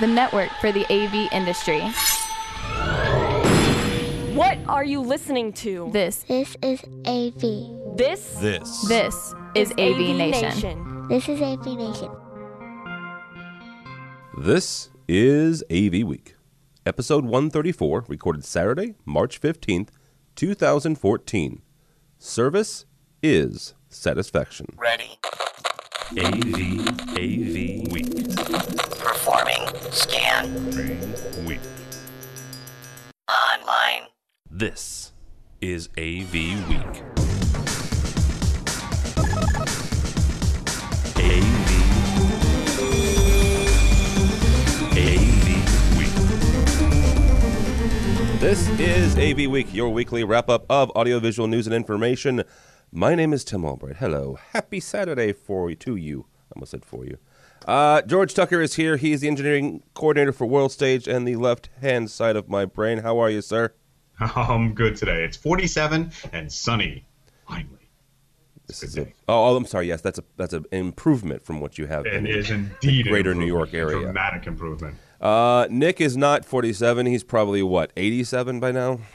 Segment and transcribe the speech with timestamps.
[0.00, 1.80] the network for the AV industry.
[4.34, 5.90] What are you listening to?
[5.92, 7.96] This, This is AV.
[7.96, 8.86] This This.
[8.86, 11.08] this is AV, Nation.
[11.08, 12.10] This is AV Nation.
[14.36, 16.36] This is AV Week,
[16.86, 19.88] episode 134, recorded Saturday, March 15th,
[20.36, 21.62] 2014.
[22.20, 22.84] Service
[23.20, 24.66] is satisfaction.
[24.76, 25.18] Ready.
[26.16, 26.24] AV,
[27.18, 28.08] AV Week.
[28.98, 29.60] Performing.
[29.90, 30.64] Scan.
[31.44, 31.60] Week.
[33.28, 34.08] Online.
[34.50, 35.12] This
[35.60, 37.02] is AV Week.
[41.18, 41.68] AV.
[44.96, 45.46] AV
[45.98, 46.14] Week.
[48.40, 52.44] This is AV Week, your weekly wrap up of audiovisual news and information.
[52.90, 53.96] My name is Tim Albright.
[53.96, 54.38] Hello.
[54.52, 56.24] Happy Saturday for to you.
[56.50, 57.18] I almost said for you.
[57.66, 58.96] Uh, George Tucker is here.
[58.96, 62.98] He's the engineering coordinator for World Stage and the left hand side of my brain.
[62.98, 63.74] How are you, sir?
[64.20, 65.22] I'm good today.
[65.22, 67.06] It's 47 and sunny.
[67.46, 67.74] Finally.
[68.66, 69.88] This is a, oh, oh, I'm sorry.
[69.88, 72.06] Yes, that's a that's an improvement from what you have.
[72.06, 72.26] It been.
[72.26, 74.00] is indeed an greater New York area.
[74.00, 74.96] Dramatic improvement.
[75.20, 77.06] Uh, Nick is not 47.
[77.06, 79.00] He's probably what 87 by now.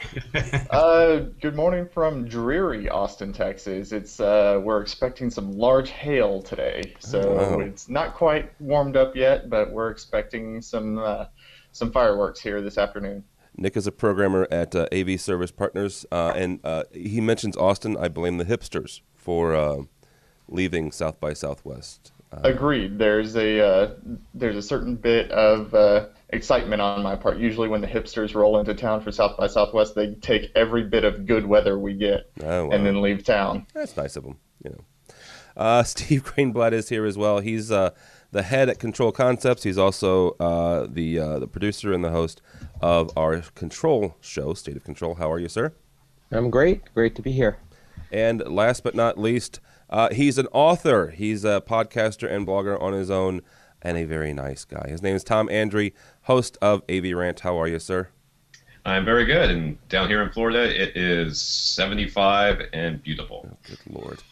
[0.70, 3.92] Uh, good morning from dreary Austin, Texas.
[3.92, 9.14] It's uh, we're expecting some large hail today, so Oh, it's not quite warmed up
[9.14, 11.26] yet, but we're expecting some uh,
[11.70, 13.22] some fireworks here this afternoon.
[13.56, 17.96] Nick is a programmer at uh, AV Service Partners, uh, and uh, he mentions Austin.
[17.96, 19.82] I blame the hipsters for uh,
[20.48, 22.10] leaving South by Southwest.
[22.34, 22.98] Uh, Agreed.
[22.98, 23.94] There's a uh,
[24.34, 27.38] there's a certain bit of uh, excitement on my part.
[27.38, 31.04] Usually, when the hipsters roll into town for South by Southwest, they take every bit
[31.04, 32.70] of good weather we get Oh, wow.
[32.72, 33.66] and then leave town.
[33.74, 34.84] That's nice of them, you know.
[35.56, 37.38] Uh, Steve Greenblatt is here as well.
[37.38, 37.90] He's uh,
[38.32, 39.62] the head at Control Concepts.
[39.62, 42.42] He's also uh, the uh, the producer and the host
[42.80, 45.14] of our Control show, State of Control.
[45.14, 45.72] How are you, sir?
[46.32, 46.82] I'm great.
[46.94, 47.58] Great to be here.
[48.10, 49.60] And last but not least,
[49.90, 51.10] uh, he's an author.
[51.10, 53.42] He's a podcaster and blogger on his own,
[53.82, 54.88] and a very nice guy.
[54.88, 57.40] His name is Tom Andry, host of AV Rant.
[57.40, 58.08] How are you, sir?
[58.86, 59.50] I'm very good.
[59.50, 63.48] And down here in Florida, it is 75 and beautiful.
[63.66, 64.22] Good lord.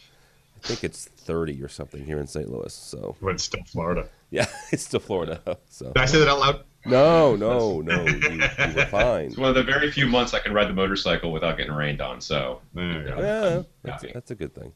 [0.63, 2.49] I think it's 30 or something here in St.
[2.49, 2.73] Louis.
[2.73, 4.07] So But it's still Florida.
[4.29, 5.41] yeah, it's still Florida.
[5.69, 6.63] So Did I say that out loud?
[6.85, 8.39] no, no, no, you, you
[8.75, 9.25] were fine.
[9.27, 12.01] It's one of the very few months I can ride the motorcycle without getting rained
[12.01, 12.21] on.
[12.21, 13.17] So, There you go.
[13.19, 14.73] Yeah, that's, that's a good thing.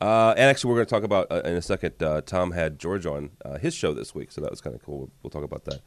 [0.00, 2.02] Uh, and actually, we're going to talk about uh, in a second.
[2.02, 4.82] Uh, Tom had George on uh, his show this week, so that was kind of
[4.82, 4.98] cool.
[4.98, 5.80] We'll, we'll talk about that.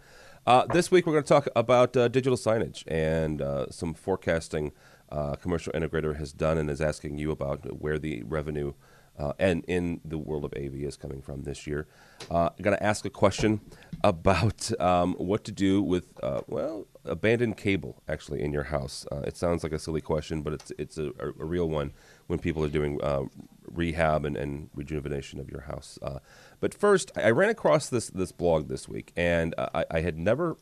[0.45, 3.41] Uh, this week, we're going to talk about uh, digital signage and
[3.73, 4.71] some forecasting.
[5.41, 8.73] Commercial integrator has done and is asking you about where the revenue
[9.39, 11.87] and in the world of AV is coming from this year.
[12.31, 13.59] I'm going to ask a question
[14.03, 16.13] about um, what to do with
[16.47, 19.05] well abandoned cable actually in your house.
[19.25, 21.91] It sounds like a silly question, but it's it's a, a real one
[22.27, 23.23] when people are doing uh,
[23.71, 25.97] rehab and, and rejuvenation of your house.
[26.01, 26.19] Uh,
[26.59, 30.57] but first, I ran across this this blog this week, and I, I had never.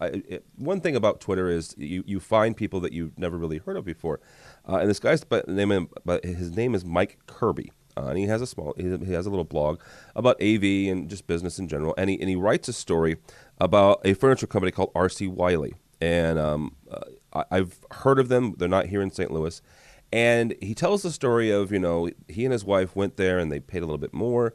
[0.00, 3.58] I, it, one thing about Twitter is you, you find people that you've never really
[3.58, 4.20] heard of before,
[4.68, 8.26] uh, and this guy's by name but his name is Mike Kirby, uh, and he
[8.26, 9.80] has a small he, has a little blog
[10.16, 13.16] about AV and just business in general, and he and he writes a story
[13.58, 17.00] about a furniture company called RC Willey, and um, uh,
[17.32, 18.54] I, I've heard of them.
[18.58, 19.30] They're not here in St.
[19.30, 19.62] Louis,
[20.14, 23.50] and he tells the story of you know he and his wife went there and
[23.50, 24.54] they paid a little bit more,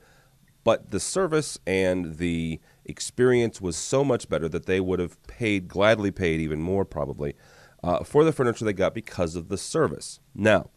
[0.64, 5.68] but the service and the experience was so much better that they would have paid
[5.68, 7.36] gladly paid even more probably
[7.84, 10.22] uh, for the furniture they got because of the service.
[10.34, 10.70] Now,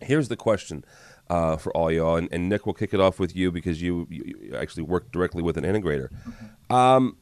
[0.00, 0.84] here's the question
[1.30, 4.08] uh, for all y'all, and, and Nick will kick it off with you because you,
[4.10, 6.08] you you actually work directly with an integrator.
[6.68, 7.16] Um,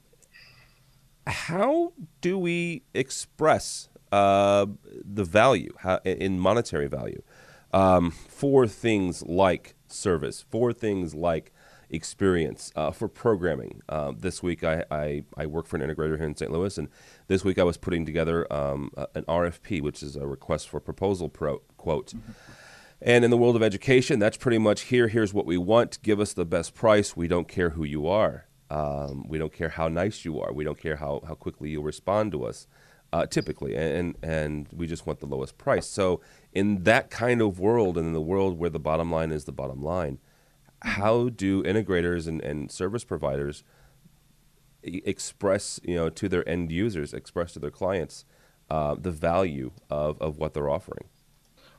[1.27, 7.23] how do we express uh, the value how, in monetary value
[7.73, 11.53] um, for things like service, for things like
[11.91, 13.83] experience, uh, for programming?
[13.89, 16.51] Uh, this week, I, I, I work for an integrator here in St.
[16.53, 16.89] Louis, and
[17.29, 20.81] this week I was putting together um, a- an RFP, which is a request for
[20.81, 22.15] proposal pro, quote.
[23.01, 25.09] And in the world of education, that's pretty much here.
[25.09, 26.01] Here's what we want.
[26.03, 27.17] Give us the best price.
[27.17, 28.47] We don't care who you are.
[28.71, 30.53] Um, we don't care how nice you are.
[30.53, 32.67] We don't care how, how quickly you'll respond to us,
[33.13, 33.77] uh, typically.
[33.77, 35.87] And, and we just want the lowest price.
[35.87, 36.21] So,
[36.53, 39.53] in that kind of world, and in the world where the bottom line is the
[39.53, 40.19] bottom line,
[40.83, 43.65] how do integrators and, and service providers
[44.83, 48.25] express, you know, to their end users, express to their clients
[48.69, 51.05] uh, the value of, of what they're offering?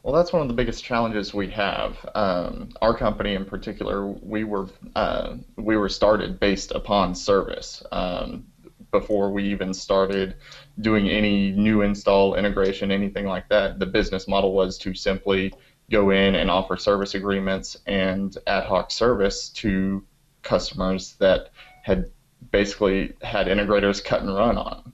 [0.04, 1.98] Well, that's one of the biggest challenges we have.
[2.14, 7.84] Um, our company, in particular, we were uh, we were started based upon service.
[7.90, 8.46] Um,
[8.94, 10.36] before we even started
[10.80, 13.80] doing any new install integration, anything like that.
[13.80, 15.54] The business model was to simply
[15.92, 20.02] go in and offer service agreements and ad hoc service to
[20.44, 21.50] customers that
[21.82, 22.10] had
[22.52, 24.94] basically had integrators cut and run on.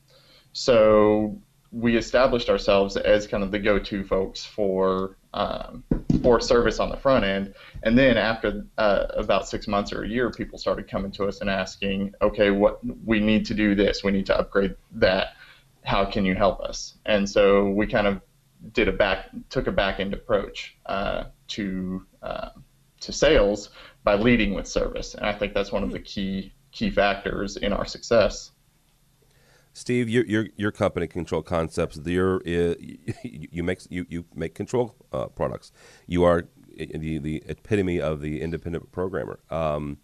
[0.53, 1.39] So
[1.71, 5.83] we established ourselves as kind of the go-to folks for um,
[6.21, 7.53] for service on the front end.
[7.83, 11.41] And then after uh, about six months or a year, people started coming to us
[11.41, 15.33] and asking, okay, what we need to do this, we need to upgrade that.
[15.83, 16.95] How can you help us?
[17.05, 18.21] And so we kind of
[18.73, 22.49] did a back took a back end approach uh, to uh,
[22.99, 23.69] to sales
[24.03, 27.73] by leading with service, and I think that's one of the key key factors in
[27.73, 28.51] our success.
[29.79, 32.41] Steve, your your your company Control Concepts, you
[33.23, 35.71] you make you, you make control uh, products.
[36.05, 39.39] You are the the epitome of the independent programmer.
[39.49, 39.99] Um,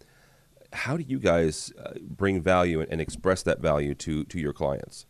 [0.72, 4.54] how do you guys uh, bring value and, and, express that value to to your
[4.54, 5.04] clients?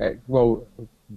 [0.00, 0.66] Uh, well,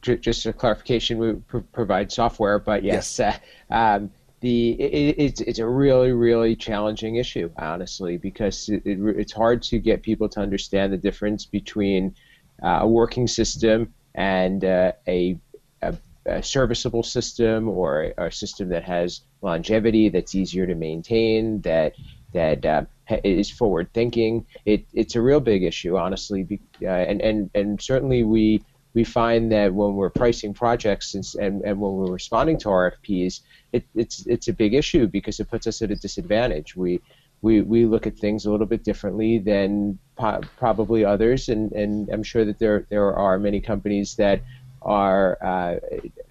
[0.02, 3.40] j- just a clarification, we pr- provide software, but yes, yes.
[3.70, 4.12] Uh, um,
[4.42, 9.64] the it, it's it's a really really challenging issue, honestly, because it, it, it's hard
[9.64, 12.14] to get people to understand the difference between
[12.62, 15.38] a working system and uh, a,
[15.82, 21.62] a, a, serviceable system or a, a, system that has longevity, that's easier to maintain,
[21.62, 21.94] that
[22.34, 22.84] that uh,
[23.24, 24.46] is forward thinking.
[24.66, 28.64] It, it's a real big issue, honestly, uh, and, and and certainly we
[28.94, 33.42] we find that when we're pricing projects and, and, and when we're responding to RFPs,
[33.72, 36.76] it, it's it's a big issue because it puts us at a disadvantage.
[36.76, 37.02] We
[37.42, 42.10] we, we look at things a little bit differently than po- probably others, and, and
[42.10, 44.42] I'm sure that there there are many companies that
[44.82, 45.76] are uh,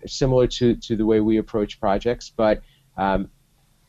[0.06, 2.62] similar to, to the way we approach projects, but
[2.96, 3.30] um,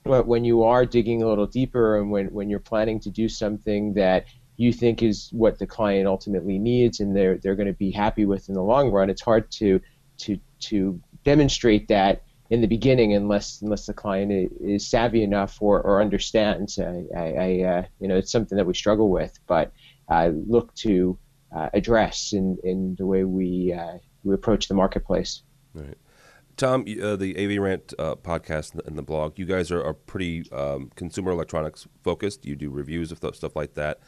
[0.03, 3.93] when you are digging a little deeper and when, when you're planning to do something
[3.93, 4.25] that
[4.57, 8.25] you think is what the client ultimately needs and they're, they're going to be happy
[8.25, 9.79] with in the long run, it's hard to,
[10.17, 15.81] to, to demonstrate that in the beginning unless unless the client is savvy enough or,
[15.81, 16.77] or understands.
[16.77, 19.71] I, I uh, you know it's something that we struggle with, but
[20.09, 21.17] I look to
[21.55, 25.43] uh, address in, in the way we uh, we approach the marketplace.
[25.73, 25.97] Right.
[26.57, 30.51] Tom, uh, the AV Rant uh, podcast and the blog, you guys are, are pretty
[30.51, 32.45] um, consumer electronics focused.
[32.45, 34.01] You do reviews of stuff like that.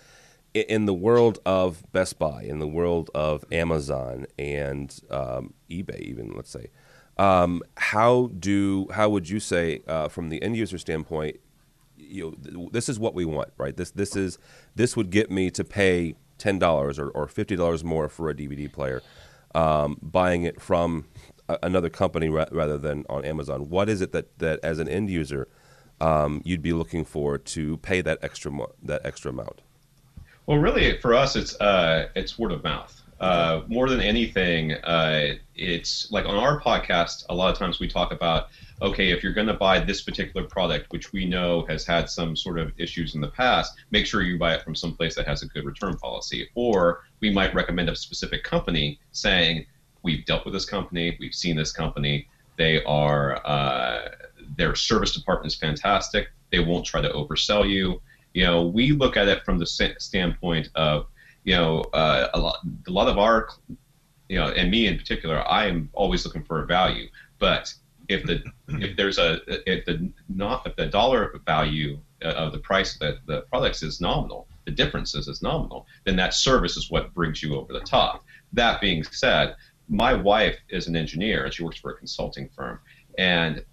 [0.53, 6.33] In the world of Best Buy, in the world of Amazon and um, eBay, even
[6.35, 6.67] let's say,
[7.17, 11.39] um, how do how would you say uh, from the end user standpoint?
[11.97, 13.75] You know, this is what we want, right?
[13.75, 14.37] This this is
[14.75, 18.33] this would get me to pay ten dollars or, or fifty dollars more for a
[18.33, 19.01] DVD player,
[19.53, 21.05] um, buying it from
[21.47, 23.69] a, another company ra- rather than on Amazon.
[23.69, 25.47] What is it that, that as an end user
[26.01, 29.61] um, you'd be looking for to pay that extra mo- that extra amount?
[30.45, 33.01] Well, really, for us, it's uh, it's word of mouth.
[33.23, 37.87] Uh, more than anything, uh, it's like on our podcast, a lot of times we
[37.87, 38.47] talk about
[38.81, 42.35] okay, if you're going to buy this particular product, which we know has had some
[42.35, 45.25] sort of issues in the past, make sure you buy it from some place that
[45.25, 46.49] has a good return policy.
[46.53, 49.65] Or we might recommend a specific company saying,
[50.01, 52.27] we've dealt with this company, we've seen this company,
[52.57, 54.09] they are, uh,
[54.57, 58.01] their service department is fantastic, they won't try to oversell you.
[58.33, 61.07] You know, we look at it from the standpoint of
[61.43, 63.49] you know, uh, a lot, a lot of our,
[64.29, 67.07] you know, and me in particular, I am always looking for a value.
[67.39, 67.73] But
[68.07, 69.39] if the if there's a
[69.69, 74.47] if the not if the dollar value of the price that the products is nominal,
[74.65, 78.23] the differences is nominal, then that service is what brings you over the top.
[78.53, 79.55] That being said,
[79.89, 82.79] my wife is an engineer and she works for a consulting firm,
[83.17, 83.63] and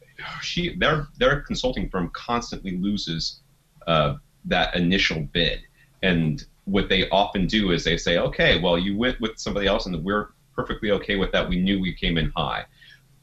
[0.43, 3.41] she their their consulting firm constantly loses
[3.87, 5.61] uh, that initial bid,
[6.03, 9.87] and what they often do is they say, okay, well, you went with somebody else
[9.87, 11.49] and we're perfectly okay with that.
[11.49, 12.65] We knew we came in high.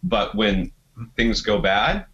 [0.03, 0.71] But when
[1.15, 2.05] things go bad,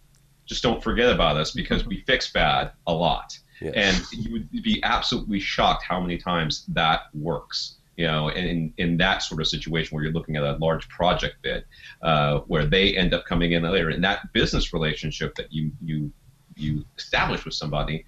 [0.46, 3.38] just don't forget about us because we fix bad a lot.
[3.60, 3.72] Yes.
[3.76, 7.76] And you would be absolutely shocked how many times that works.
[7.96, 11.36] You know, in, in that sort of situation where you're looking at a large project
[11.42, 11.64] bid,
[12.02, 16.10] uh, where they end up coming in later, and that business relationship that you you
[16.56, 18.04] you establish with somebody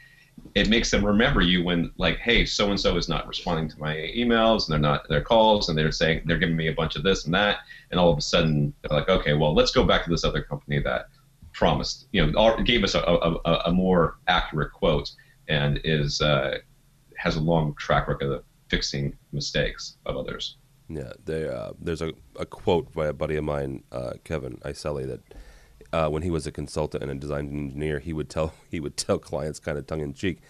[0.54, 3.78] it makes them remember you when like hey so and so is not responding to
[3.78, 6.96] my emails and they're not their calls and they're saying they're giving me a bunch
[6.96, 7.58] of this and that
[7.90, 10.42] and all of a sudden they're like okay well let's go back to this other
[10.42, 11.08] company that
[11.52, 15.10] promised you know gave us a, a, a more accurate quote
[15.48, 16.58] and is uh,
[17.16, 20.56] has a long track record of fixing mistakes of others.
[20.88, 25.06] Yeah they, uh, there's a, a quote by a buddy of mine uh, kevin iselli
[25.06, 25.20] that
[25.92, 28.96] uh, when he was a consultant and a design engineer, he would tell he would
[28.96, 30.40] tell clients kind of tongue in cheek,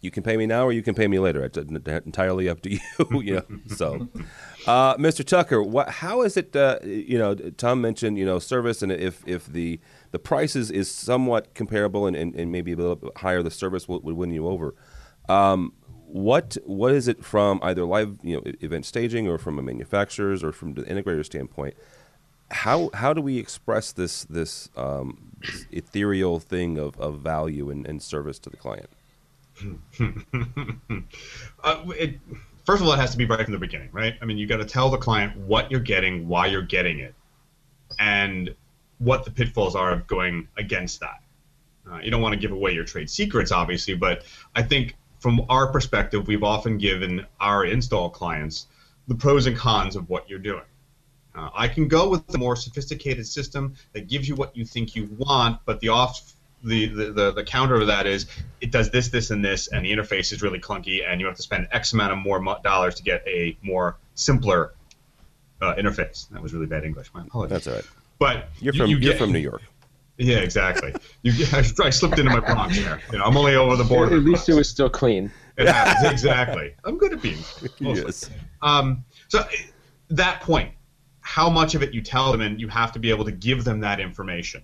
[0.00, 1.44] you can pay me now or you can pay me later.
[1.44, 2.80] It's entirely up to you.
[3.10, 3.44] you know.
[3.68, 4.08] So,
[4.66, 5.24] uh, Mr.
[5.24, 6.54] Tucker, what, how is it?
[6.54, 9.80] Uh, you know, Tom mentioned you know service, and if if the
[10.12, 13.88] the prices is somewhat comparable and, and, and maybe a little bit higher, the service
[13.88, 14.74] would win you over.
[15.28, 15.72] Um,
[16.06, 20.42] what what is it from either live you know event staging or from a manufacturer's
[20.42, 21.74] or from the integrator standpoint?
[22.50, 27.86] How how do we express this this, um, this ethereal thing of, of value and,
[27.86, 28.88] and service to the client?
[31.64, 32.18] uh, it,
[32.64, 34.14] first of all, it has to be right from the beginning, right?
[34.22, 37.14] I mean, you got to tell the client what you're getting, why you're getting it,
[37.98, 38.54] and
[38.98, 41.22] what the pitfalls are of going against that.
[41.90, 44.24] Uh, you don't want to give away your trade secrets, obviously, but
[44.54, 48.66] I think from our perspective, we've often given our install clients
[49.08, 50.62] the pros and cons of what you're doing.
[51.38, 54.96] Uh, I can go with a more sophisticated system that gives you what you think
[54.96, 56.32] you want, but the off
[56.64, 58.26] the, the, the, the, counter of that is
[58.60, 61.36] it does this, this, and this, and the interface is really clunky, and you have
[61.36, 64.74] to spend X amount of more dollars to get a more simpler
[65.62, 66.28] uh, interface.
[66.30, 67.14] That was really bad English.
[67.14, 67.50] My apologies.
[67.50, 67.84] That's all right.
[68.18, 69.62] But you're from you, you are from New York.
[70.16, 70.92] Yeah, exactly.
[71.22, 73.00] You, I, I slipped into my Bronx there.
[73.12, 74.16] You know, I'm only over the border.
[74.16, 75.30] At least it was still clean.
[75.56, 76.74] Yeah, exactly.
[76.84, 77.38] I'm good at being.
[77.80, 78.04] Mostly.
[78.04, 78.28] Yes.
[78.60, 79.44] Um, so
[80.10, 80.72] that point,
[81.28, 83.62] how much of it you tell them, and you have to be able to give
[83.62, 84.62] them that information.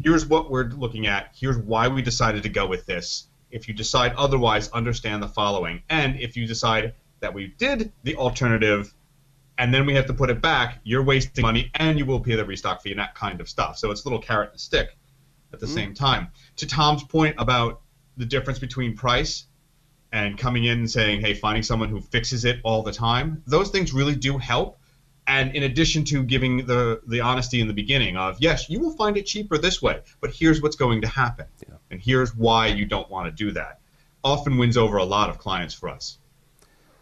[0.00, 1.34] Here's what we're looking at.
[1.34, 3.26] Here's why we decided to go with this.
[3.50, 5.82] If you decide otherwise, understand the following.
[5.90, 8.94] And if you decide that we did the alternative,
[9.58, 12.36] and then we have to put it back, you're wasting money and you will pay
[12.36, 13.78] the restock fee and that kind of stuff.
[13.78, 14.96] So it's a little carrot and stick
[15.52, 15.74] at the mm-hmm.
[15.74, 16.28] same time.
[16.58, 17.80] To Tom's point about
[18.16, 19.46] the difference between price
[20.12, 23.70] and coming in and saying, hey, finding someone who fixes it all the time, those
[23.70, 24.78] things really do help.
[25.28, 28.96] And in addition to giving the, the honesty in the beginning of, yes, you will
[28.96, 31.44] find it cheaper this way, but here's what's going to happen.
[31.68, 31.74] Yeah.
[31.90, 33.80] And here's why you don't want to do that.
[34.24, 36.18] Often wins over a lot of clients for us.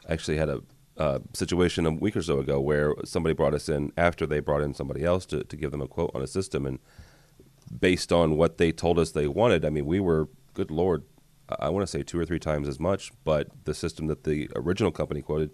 [0.09, 0.62] I actually had a
[0.99, 4.62] uh, situation a week or so ago where somebody brought us in after they brought
[4.62, 6.66] in somebody else to, to give them a quote on a system.
[6.66, 6.80] And
[7.80, 11.04] based on what they told us they wanted, I mean, we were, good Lord,
[11.61, 14.50] I want to say two or three times as much, but the system that the
[14.56, 15.52] original company quoted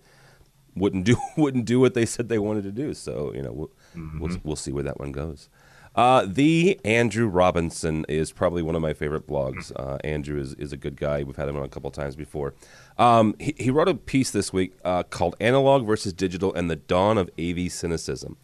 [0.75, 2.95] wouldn't do wouldn't do what they said they wanted to do.
[2.95, 4.21] So you know we'll mm-hmm.
[4.21, 5.49] we'll, we'll, see where that one goes.
[5.95, 9.71] Uh, the Andrew Robinson is probably one of my favorite blogs.
[9.77, 11.23] Uh, Andrew is, is a good guy.
[11.23, 12.55] We've had him on a couple times before.
[12.97, 16.77] Um, he, he, wrote a piece this week uh, called Analog versus Digital and the
[16.77, 18.39] Dawn of AV Cynicism.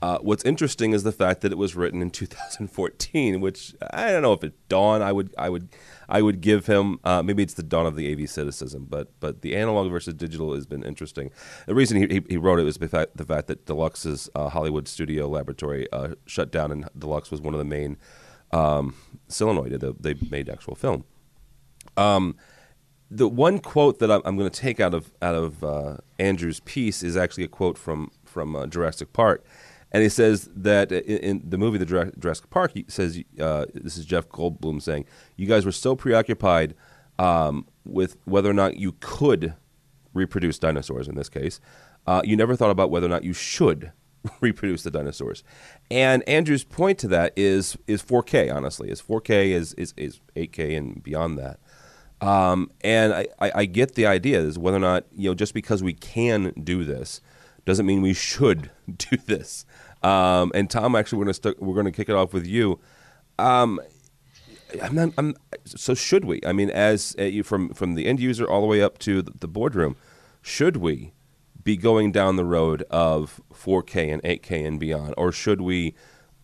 [0.00, 4.22] Uh, what's interesting is the fact that it was written in 2014, which I don't
[4.22, 5.02] know if it dawn.
[5.02, 5.68] I would I would
[6.08, 9.42] I would give him uh, maybe it's the dawn of the AV cynicism, but but
[9.42, 11.30] the analog versus digital has been interesting.
[11.66, 14.48] The reason he, he, he wrote it was the fact, the fact that Deluxe's uh,
[14.48, 17.98] Hollywood studio laboratory uh, shut down, and Deluxe was one of the main
[18.52, 18.94] um,
[19.28, 19.78] celluloid.
[19.80, 21.04] They, they made actual film.
[21.96, 22.36] Um,
[23.10, 26.60] the one quote that I'm, I'm going to take out of out of uh, Andrew's
[26.60, 29.44] piece is actually a quote from from uh, Jurassic Park
[29.92, 33.96] and he says that in, in the movie The Jurassic Park, he says uh, this
[33.96, 36.74] is Jeff Goldblum saying, "You guys were so preoccupied
[37.18, 39.54] um, with whether or not you could
[40.12, 41.08] reproduce dinosaurs.
[41.08, 41.60] In this case,
[42.06, 43.92] uh, you never thought about whether or not you should."
[44.40, 45.44] reproduce the dinosaurs,
[45.92, 48.52] and Andrew's point to that is is 4K.
[48.52, 51.60] Honestly, is 4K is is, is 8K and beyond that.
[52.20, 55.54] Um, and I, I, I, get the idea is whether or not you know just
[55.54, 57.20] because we can do this
[57.68, 59.66] doesn't mean we should do this.
[60.02, 62.80] Um, and Tom, actually, we're going to st- we're to kick it off with you.
[63.38, 63.78] Um,
[64.82, 66.40] I'm not, I'm, so should we?
[66.46, 69.32] I mean, as uh, from from the end user all the way up to the,
[69.32, 69.96] the boardroom,
[70.40, 71.12] should we
[71.62, 75.94] be going down the road of 4K and 8K and beyond, or should we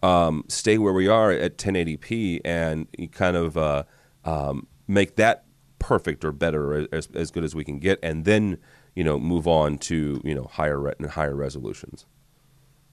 [0.02, 3.84] um, stay where we are at 1080p and kind of uh,
[4.26, 5.44] um, make that
[5.78, 8.58] perfect or better, or as, as good as we can get, and then
[8.94, 12.06] you know move on to you know higher re- higher resolutions?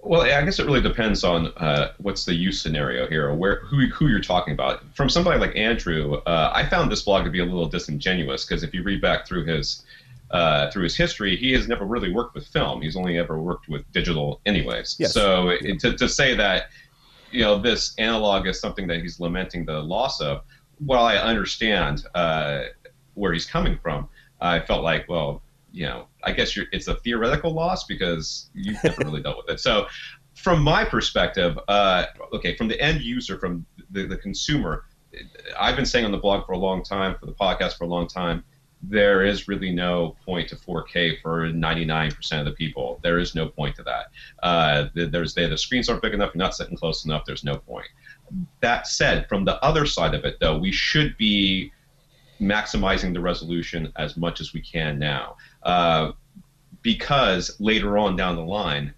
[0.04, 3.60] Well, I guess it really depends on uh, what's the use scenario here, or where
[3.66, 4.84] who who you're talking about.
[4.96, 8.64] From somebody like Andrew, uh, I found this blog to be a little disingenuous because
[8.64, 9.86] if you read back through his
[10.32, 12.82] uh, through his history, he has never really worked with film.
[12.82, 14.96] He's only ever worked with digital, anyways.
[14.98, 15.14] Yes.
[15.14, 16.70] So it, to to say that
[17.32, 20.42] you know this analog is something that he's lamenting the loss of,
[20.80, 22.64] while I understand uh,
[23.14, 27.54] where he's coming from, I felt like well you know, I guess it's a theoretical
[27.54, 29.60] loss because you've never really dealt with it.
[29.60, 29.88] So,
[30.36, 34.86] from my perspective, uh, okay, from the end user, from the, the consumer,
[35.60, 37.88] I've been saying on the blog for a long time, for the podcast for a
[37.88, 38.44] long time,
[38.84, 43.00] there is really no point to 4K for 99% of the people.
[43.04, 44.06] There is no point to that.
[44.42, 47.24] Uh, there's the screens aren't big enough, you're not sitting close enough.
[47.26, 47.88] There's no point.
[48.62, 51.72] That said, from the other side of it, though, we should be
[52.42, 55.38] maximizing the resolution as much as we can now.
[55.64, 56.12] Uh,
[56.82, 58.94] because later on down the line,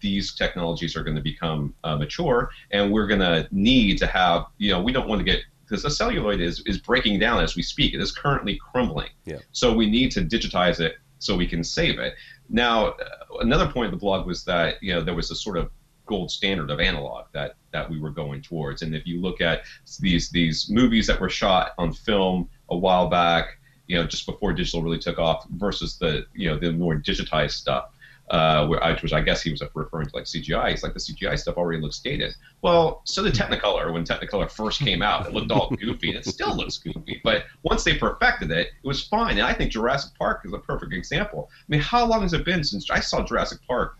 [0.00, 4.46] these technologies are going to become uh, mature, and we're going to need to have,
[4.58, 7.54] you know, we don't want to get because the celluloid is, is breaking down as
[7.54, 7.92] we speak.
[7.92, 9.10] It is currently crumbling.
[9.26, 9.38] Yeah.
[9.52, 12.14] So we need to digitize it so we can save it.
[12.48, 12.94] Now, uh,
[13.40, 15.70] another point of the blog was that you know there was a sort of
[16.06, 18.82] gold standard of analog that that we were going towards.
[18.82, 19.62] And if you look at
[20.00, 23.57] these these movies that were shot on film a while back,
[23.88, 27.52] you know, just before digital really took off, versus the you know the more digitized
[27.52, 27.90] stuff,
[28.30, 30.70] uh, which I guess he was referring to like CGI.
[30.70, 32.34] He's like the CGI stuff already looks dated.
[32.62, 35.26] Well, so the Technicolor when Technicolor first came out.
[35.26, 37.20] It looked all goofy, and it still looks goofy.
[37.24, 39.38] But once they perfected it, it was fine.
[39.38, 41.48] And I think Jurassic Park is a perfect example.
[41.52, 43.96] I mean, how long has it been since I saw Jurassic Park?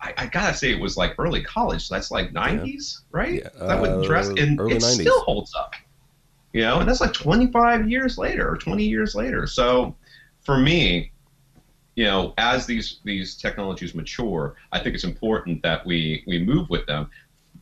[0.00, 1.86] I, I gotta say it was like early college.
[1.86, 3.04] So that's like 90s, yeah.
[3.12, 3.34] right?
[3.34, 3.66] Yeah.
[3.66, 5.00] That would dress, and it 90s.
[5.00, 5.74] still holds up.
[6.54, 9.44] You know, and that's like 25 years later or 20 years later.
[9.44, 9.96] So
[10.42, 11.10] for me,
[11.96, 16.70] you know, as these these technologies mature, I think it's important that we we move
[16.70, 17.10] with them.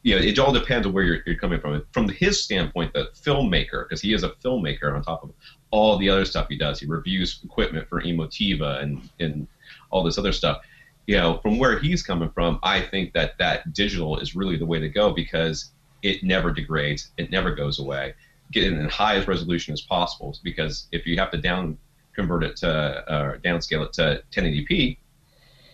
[0.03, 1.83] You know, it all depends on where you're, you're coming from.
[1.93, 5.31] From his standpoint, the filmmaker, because he is a filmmaker on top of
[5.71, 6.79] all the other stuff he does.
[6.79, 9.47] He reviews equipment for Emotiva and and
[9.91, 10.59] all this other stuff.
[11.07, 14.67] You know, from where he's coming from, I think that that digital is really the
[14.67, 15.71] way to go because
[16.03, 18.15] it never degrades, it never goes away.
[18.53, 21.79] Get it in the highest resolution as possible because if you have to down
[22.15, 24.99] convert it to uh, downscale it to 1080p,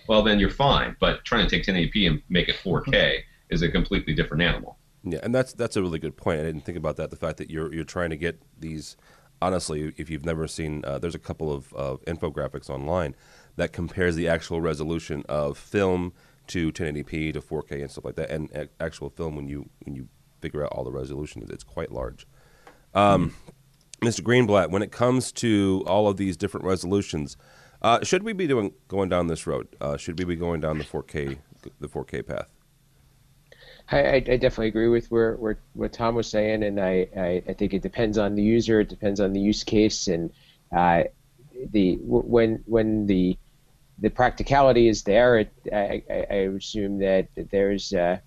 [0.06, 0.97] well then you're fine.
[1.00, 3.20] But trying to take 1080p and make it 4K
[3.50, 4.78] is a completely different animal.
[5.04, 6.40] Yeah, and that's that's a really good point.
[6.40, 7.11] I didn't think about that.
[7.11, 8.97] The fact that you're you're trying to get these.
[9.40, 13.14] Honestly, if you've never seen, uh, there's a couple of, of infographics online
[13.54, 16.12] that compares the actual resolution of film
[16.49, 20.08] to 1080p to 4K and stuff like that, and actual film when you when you
[20.40, 22.26] figure out all the resolution, it's quite large.
[22.95, 23.35] Um.
[24.00, 24.21] Mr.
[24.21, 27.37] Greenblatt, when it comes to all of these different resolutions,
[27.83, 29.68] uh, should we be doing going down this road?
[29.80, 31.38] Uh, should we be going down the 4K
[31.80, 32.46] the 4K path?
[33.90, 37.53] I, I, definitely agree with where, where what Tom was saying, and I, I, I,
[37.55, 38.81] think it depends on the user.
[38.81, 40.31] It depends on the use case, and
[40.77, 41.05] uh,
[41.70, 43.38] the when when the
[43.98, 48.18] the practicality is there, it, I, I, assume that there's uh,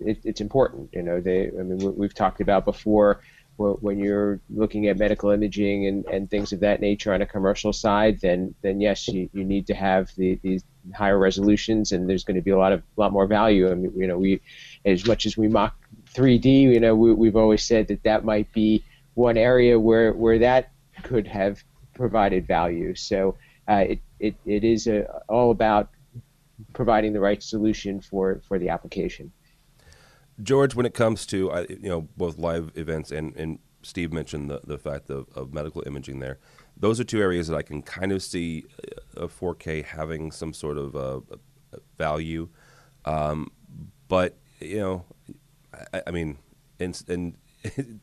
[0.00, 0.88] it, it's important.
[0.94, 3.20] You know, they, I mean, we've talked about before
[3.56, 7.72] when you're looking at medical imaging and, and things of that nature on a commercial
[7.72, 12.24] side, then then yes, you, you need to have the, these higher resolutions, and there's
[12.24, 13.70] going to be a lot of lot more value.
[13.70, 14.40] I mean, you know, we
[14.84, 15.76] as much as we mock
[16.14, 18.84] 3D, you know, we, we've always said that that might be
[19.14, 21.62] one area where where that could have
[21.94, 22.94] provided value.
[22.94, 23.36] So
[23.68, 25.90] uh, it, it it is a, all about
[26.72, 29.32] providing the right solution for for the application.
[30.42, 34.60] George, when it comes to you know both live events and, and Steve mentioned the,
[34.64, 36.38] the fact of, of medical imaging there,
[36.76, 38.64] those are two areas that I can kind of see
[39.16, 41.20] a 4K having some sort of uh,
[41.98, 42.48] value.
[43.04, 43.50] Um,
[44.08, 45.04] but you know,
[45.92, 46.38] I, I mean,
[46.78, 47.36] and, and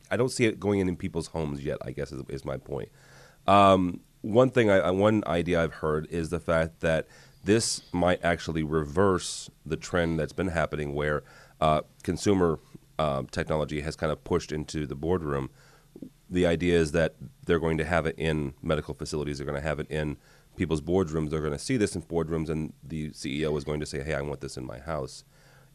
[0.12, 1.78] I don't see it going in, in people's homes yet.
[1.82, 2.90] I guess is, is my point.
[3.48, 7.08] Um, one thing, I, one idea I've heard is the fact that
[7.44, 11.24] this might actually reverse the trend that's been happening, where
[11.62, 12.60] uh, consumer
[12.98, 15.50] uh, technology has kind of pushed into the boardroom.
[16.30, 19.38] The idea is that they're going to have it in medical facilities.
[19.38, 20.18] They're going to have it in
[20.58, 21.30] people's boardrooms.
[21.30, 24.14] They're going to see this in boardrooms, and the CEO is going to say, "Hey,
[24.14, 25.24] I want this in my house."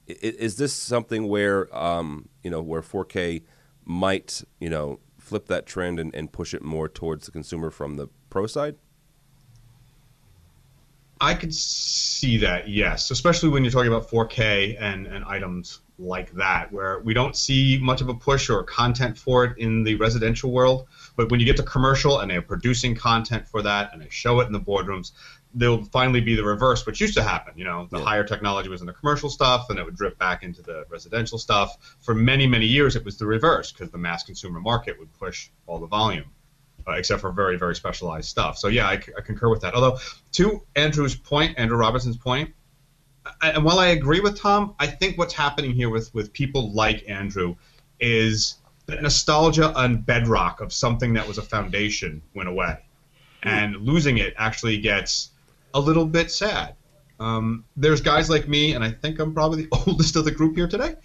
[0.07, 3.43] Is, is this something where um, you know where 4K
[3.85, 7.97] might you know flip that trend and, and push it more towards the consumer from
[7.97, 8.77] the pro side?
[11.21, 16.33] I could see that, yes, especially when you're talking about 4K and, and items like
[16.33, 19.95] that, where we don't see much of a push or content for it in the
[19.95, 20.87] residential world.
[21.17, 24.41] But when you get to commercial and they're producing content for that and they show
[24.41, 25.13] it in the boardrooms,
[25.55, 27.55] there'll finally be the reverse, which used to happen.
[27.57, 28.05] You know, the yeah.
[28.05, 31.39] higher technology was in the commercial stuff, and it would drip back into the residential
[31.39, 31.97] stuff.
[32.01, 35.51] For many, many years, it was the reverse because the mass consumer market would push
[35.67, 36.33] all the volume
[36.87, 38.59] uh, except for very very specialized stuff.
[38.59, 39.75] So yeah, I, I, concur with that.
[39.75, 39.99] Although
[40.33, 42.55] to Andrew's point, Andrew Robinson's point,
[43.41, 46.73] I, and while I agree with Tom, I think what's happening here with with people
[46.73, 47.57] like Andrew
[48.01, 52.77] is the nostalgia and bedrock of something that was a foundation went away,
[53.43, 53.51] mm.
[53.51, 55.31] and losing it actually gets
[55.73, 56.75] a little bit sad.
[57.21, 60.57] Um, there's guys like me, and I think I'm probably the oldest of the group
[60.57, 60.97] here today,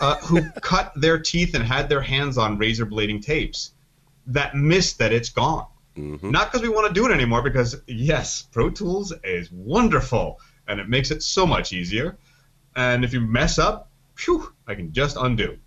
[0.00, 3.72] uh, who cut their teeth and had their hands on razor blading tapes
[4.28, 5.66] that miss that it's gone.
[5.96, 6.30] Mm-hmm.
[6.30, 10.38] Not because we want to do it anymore, because yes, Pro Tools is wonderful
[10.68, 12.18] and it makes it so much easier.
[12.76, 15.58] And if you mess up, phew, I can just undo.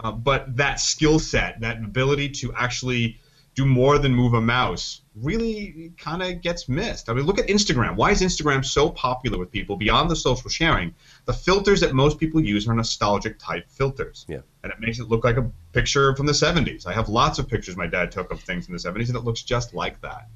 [0.00, 3.20] Uh, but that skill set, that ability to actually
[3.54, 7.10] do more than move a mouse really kind of gets missed.
[7.10, 7.96] I mean, look at Instagram.
[7.96, 10.94] Why is Instagram so popular with people beyond the social sharing?
[11.26, 14.24] The filters that most people use are nostalgic type filters.
[14.26, 14.38] Yeah.
[14.62, 16.86] And it makes it look like a picture from the 70s.
[16.86, 19.24] I have lots of pictures my dad took of things in the 70s, and it
[19.24, 20.28] looks just like that.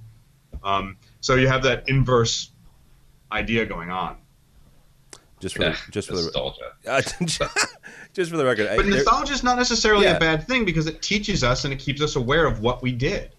[0.63, 2.51] Um, so you have that inverse
[3.33, 4.19] idea going on.
[5.41, 6.73] Just for yeah, the, just for nostalgia.
[6.83, 8.69] the just for the record.
[8.75, 10.17] But nostalgia is not necessarily yeah.
[10.17, 12.91] a bad thing because it teaches us and it keeps us aware of what we
[12.91, 13.31] did.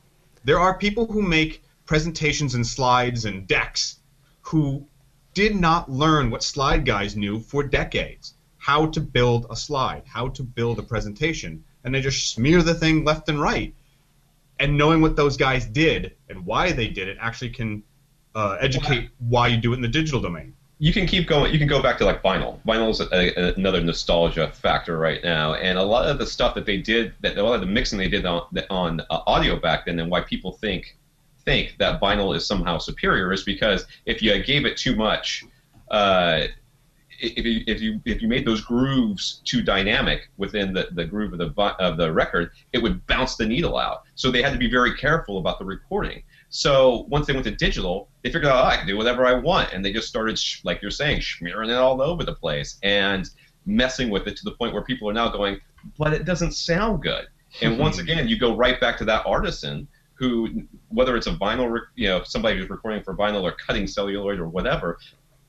[0.45, 3.97] There are people who make presentations and slides and decks
[4.41, 4.85] who
[5.33, 10.27] did not learn what slide guys knew for decades how to build a slide, how
[10.27, 13.73] to build a presentation, and they just smear the thing left and right.
[14.59, 17.83] And knowing what those guys did and why they did it actually can
[18.35, 21.51] uh, educate why you do it in the digital domain you can keep going.
[21.51, 22.59] You can go back to like vinyl.
[22.65, 26.53] Vinyl is a, a, another nostalgia factor right now, and a lot of the stuff
[26.55, 29.59] that they did, that a lot of the mixing they did on on uh, audio
[29.59, 30.95] back then, and why people think
[31.45, 35.45] think that vinyl is somehow superior is because if you gave it too much,
[35.89, 36.43] uh,
[37.19, 41.33] if you if you if you made those grooves too dynamic within the, the groove
[41.33, 44.03] of the of the record, it would bounce the needle out.
[44.13, 46.21] So they had to be very careful about the recording.
[46.49, 49.33] So once they went to digital, they figured out oh, I can do whatever I
[49.33, 53.29] want, and they just started, like you're saying, smearing it all over the place and
[53.65, 55.60] messing with it to the point where people are now going,
[55.97, 57.27] but it doesn't sound good.
[57.62, 57.81] And hmm.
[57.81, 62.07] once again, you go right back to that artisan who, whether it's a vinyl, you
[62.07, 64.97] know, somebody who's recording for vinyl or cutting celluloid or whatever,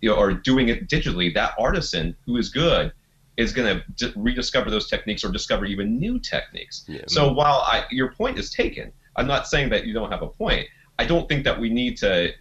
[0.00, 2.92] you know, or doing it digitally, that artisan who is good
[3.36, 6.84] is going to rediscover those techniques or discover even new techniques.
[6.88, 7.02] Yeah.
[7.06, 10.28] So while I, your point is taken, I'm not saying that you don't have a
[10.28, 10.66] point.
[10.98, 12.32] I don't think that we need to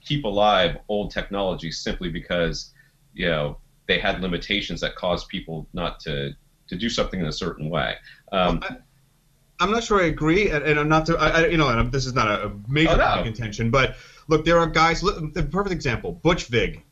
[0.00, 2.72] keep alive old technology simply because
[3.14, 6.34] you know they had limitations that caused people not to
[6.68, 7.96] to do something in a certain way.
[8.30, 11.56] Um, I, am not sure I agree, and, and I'm not to, I, I, you
[11.56, 13.22] know, this is not a major oh, no.
[13.24, 13.96] contention, but
[14.28, 15.00] look, there are guys.
[15.00, 16.82] The perfect example, Butch Vig,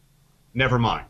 [0.54, 1.06] Nevermind.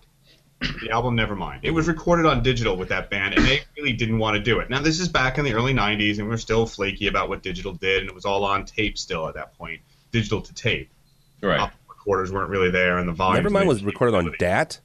[0.61, 1.61] The album Nevermind.
[1.62, 4.59] It was recorded on digital with that band, and they really didn't want to do
[4.59, 4.68] it.
[4.68, 7.42] Now, this is back in the early '90s, and we are still flaky about what
[7.42, 10.90] digital did, and it was all on tape still at that point, digital to tape.
[11.40, 11.71] Right.
[11.88, 13.44] recorders weren't really there, and the volume.
[13.44, 14.81] Nevermind was recorded on DAT.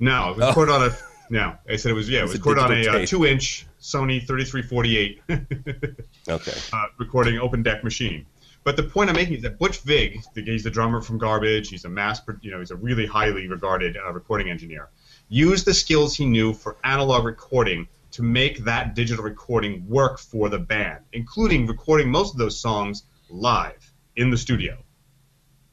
[0.00, 0.74] No, it was recorded oh.
[0.76, 0.96] on a.
[1.28, 2.08] No, I said it was.
[2.08, 5.22] Yeah, it was recorded on a uh, two-inch Sony 3348.
[6.28, 6.52] okay.
[6.72, 8.26] Uh, recording open deck machine.
[8.66, 11.68] But the point I'm making is that Butch Vig, he's the drummer from Garbage.
[11.68, 14.88] He's a mass, you know, he's a really highly regarded uh, recording engineer.
[15.28, 20.48] Used the skills he knew for analog recording to make that digital recording work for
[20.48, 24.76] the band, including recording most of those songs live in the studio.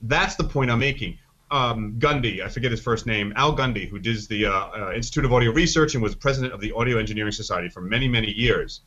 [0.03, 1.17] That's the point I'm making.
[1.49, 5.25] Um, Grundy, I forget his first name, Al Grundy, who does the uh, uh, Institute
[5.25, 8.81] of Audio Research and was president of the Audio Engineering Society for many, many years.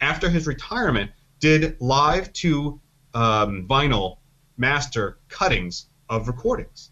[0.00, 2.80] After his retirement, did live to
[3.14, 4.18] um, vinyl
[4.56, 6.90] master cuttings of recordings.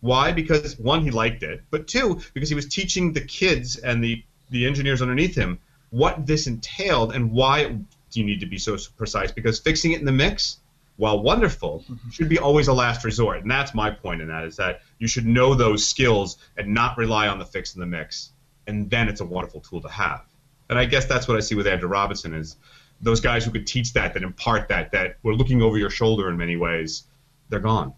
[0.00, 0.32] Why?
[0.32, 4.24] Because one, he liked it, but two, because he was teaching the kids and the,
[4.50, 5.58] the engineers underneath him
[5.90, 9.30] what this entailed and why do you need to be so precise.
[9.30, 10.58] Because fixing it in the mix,
[10.96, 12.10] while wonderful, mm-hmm.
[12.10, 13.42] should be always a last resort.
[13.42, 16.96] And that's my point in that is that you should know those skills and not
[16.96, 18.30] rely on the fix in the mix.
[18.66, 20.22] And then it's a wonderful tool to have.
[20.68, 22.56] And I guess that's what I see with Andrew Robinson is
[23.02, 26.28] those guys who could teach that, that impart that, that were looking over your shoulder
[26.28, 27.04] in many ways,
[27.48, 27.94] they're gone.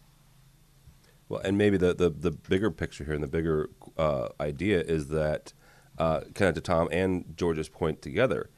[1.28, 5.08] Well, and maybe the, the, the bigger picture here and the bigger uh, idea is
[5.08, 5.52] that,
[5.98, 8.50] uh, kind of to Tom and George's point together,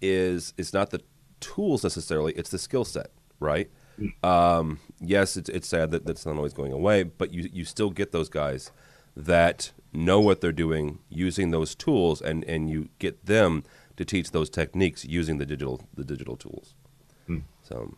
[0.00, 1.00] is it's not the
[1.40, 3.68] tools necessarily, it's the skill set, right?
[3.98, 4.24] Mm.
[4.24, 7.90] Um, yes, it's, it's sad that that's not always going away, but you, you still
[7.90, 8.70] get those guys
[9.16, 13.64] that know what they're doing using those tools, and, and you get them–
[14.00, 16.74] to teach those techniques using the digital the digital tools.
[17.26, 17.40] Hmm.
[17.62, 17.96] So,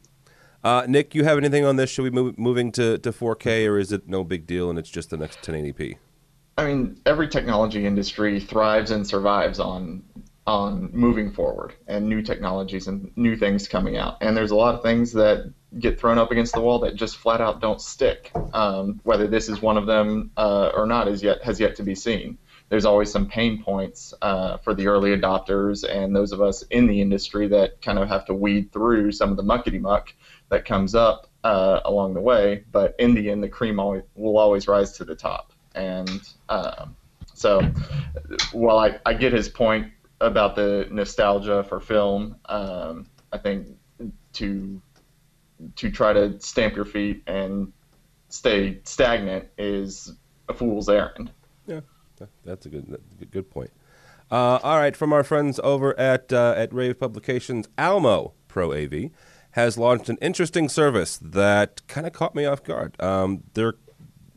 [0.65, 1.91] uh, Nick, you have anything on this?
[1.91, 4.91] Should we move moving to, to 4K, or is it no big deal and it's
[4.91, 5.97] just the next 1080p?
[6.59, 10.03] I mean, every technology industry thrives and survives on
[10.45, 14.17] on moving forward and new technologies and new things coming out.
[14.21, 17.17] And there's a lot of things that get thrown up against the wall that just
[17.17, 18.33] flat out don't stick.
[18.53, 21.85] Um, whether this is one of them uh, or not is yet has yet to
[21.85, 22.39] be seen
[22.73, 26.87] there's always some pain points uh, for the early adopters and those of us in
[26.87, 30.15] the industry that kind of have to weed through some of the muckety muck
[30.49, 32.65] that comes up uh, along the way.
[32.73, 35.53] But in the end, the cream always, will always rise to the top.
[35.75, 36.87] And uh,
[37.35, 37.61] so,
[38.53, 43.67] while I, I get his point about the nostalgia for film, um, I think
[44.33, 44.81] to
[45.77, 47.71] to try to stamp your feet and
[48.31, 50.11] stay stagnant is
[50.49, 51.31] a fool's errand.
[51.67, 51.81] Yeah.
[52.45, 53.71] That's a good good point.
[54.31, 59.11] Uh, all right, from our friends over at uh, at Rave Publications, Almo Pro AV
[59.53, 63.01] has launched an interesting service that kind of caught me off guard.
[63.01, 63.75] Um, they're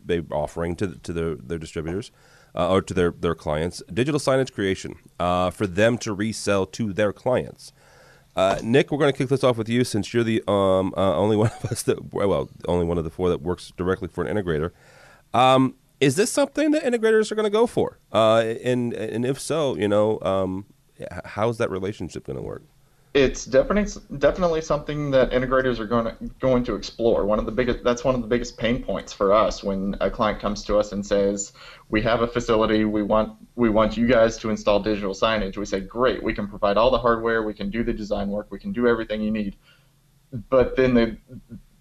[0.04, 2.12] they offering to to their their distributors
[2.56, 6.93] uh, or to their their clients digital signage creation uh, for them to resell to
[6.93, 7.71] their clients.
[8.36, 11.15] Uh, Nick, we're going to kick this off with you since you're the um, uh,
[11.15, 14.26] only one of us that well, only one of the four that works directly for
[14.26, 14.71] an integrator.
[15.34, 17.99] Um, is this something that integrators are going to go for?
[18.12, 20.65] Uh, and and if so, you know, um,
[21.25, 22.63] how's that relationship going to work?
[23.15, 27.25] it's definitely definitely something that integrators are going to going to explore.
[27.25, 30.12] One of the biggest that's one of the biggest pain points for us when a
[30.12, 31.53] client comes to us and says,
[31.89, 32.84] "We have a facility.
[32.84, 36.21] We want we want you guys to install digital signage." We say, "Great.
[36.21, 37.41] We can provide all the hardware.
[37.43, 38.47] We can do the design work.
[38.49, 39.55] We can do everything you need."
[40.49, 41.17] But then the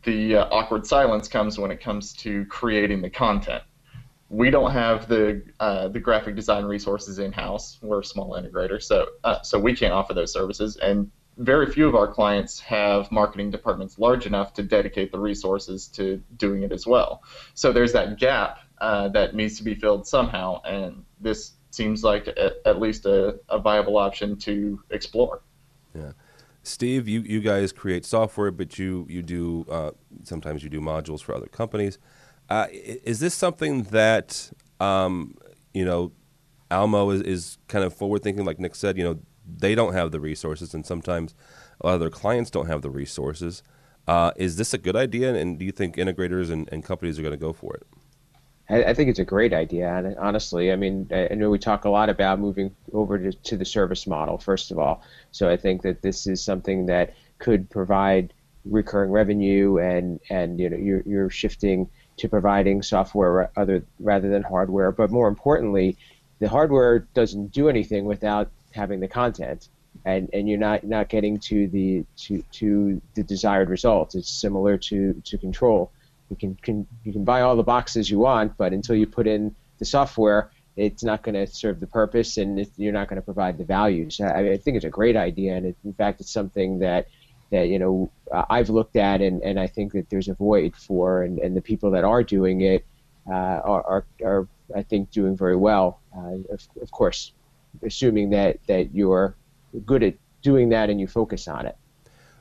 [0.05, 3.65] the uh, awkward silence comes when it comes to creating the content.
[4.31, 7.79] We don't have the uh, the graphic design resources in house.
[7.83, 10.77] We're a small integrator, so uh, so we can't offer those services.
[10.77, 15.89] And very few of our clients have marketing departments large enough to dedicate the resources
[15.89, 17.23] to doing it as well.
[17.55, 22.29] So there's that gap uh, that needs to be filled somehow, and this seems like
[22.29, 25.43] a, at least a, a, viable option to explore.
[25.95, 26.13] Yeah.
[26.63, 29.91] Steve, you, you guys create software, but you you do uh,
[30.23, 31.99] sometimes you do modules for other companies.
[32.51, 35.35] Uh, is this something that um,
[35.73, 36.13] you know
[36.71, 38.99] Almo is, is kind of forward thinking, like Nick said?
[38.99, 41.35] You know, they don't have the resources, and sometimes
[41.81, 43.63] a lot of their clients don't have the resources.
[44.07, 47.23] Uh, is this a good idea, and do you think integrators and, and companies are
[47.23, 47.87] going to go for it?
[48.69, 50.73] I, I, think it's a great idea, honestly.
[50.73, 54.07] I mean, I know we talk a lot about moving over to, to the service
[54.07, 55.03] model, first of all.
[55.33, 58.33] So I think that this is something that could provide
[58.65, 64.43] recurring revenue, and, and you know, you're, you're shifting to providing software other rather than
[64.43, 64.93] hardware.
[64.93, 65.97] But more importantly,
[66.39, 69.69] the hardware doesn't do anything without having the content.
[70.05, 74.15] And and you're not not getting to the to to the desired results.
[74.15, 75.93] It's similar to to control.
[76.31, 79.27] You can, can you can buy all the boxes you want but until you put
[79.27, 83.21] in the software it's not going to serve the purpose and it, you're not going
[83.21, 86.21] to provide the value I, I, think it's a great idea and it, in fact
[86.21, 87.07] it's something that
[87.51, 91.23] that you know I've looked at and, and I think that there's a void for
[91.23, 92.85] and, and the people that are doing it
[93.29, 97.33] uh, are, are, are I think doing very well uh, of, of course
[97.83, 99.35] assuming that that you're
[99.85, 101.77] good at doing that and you focus on it.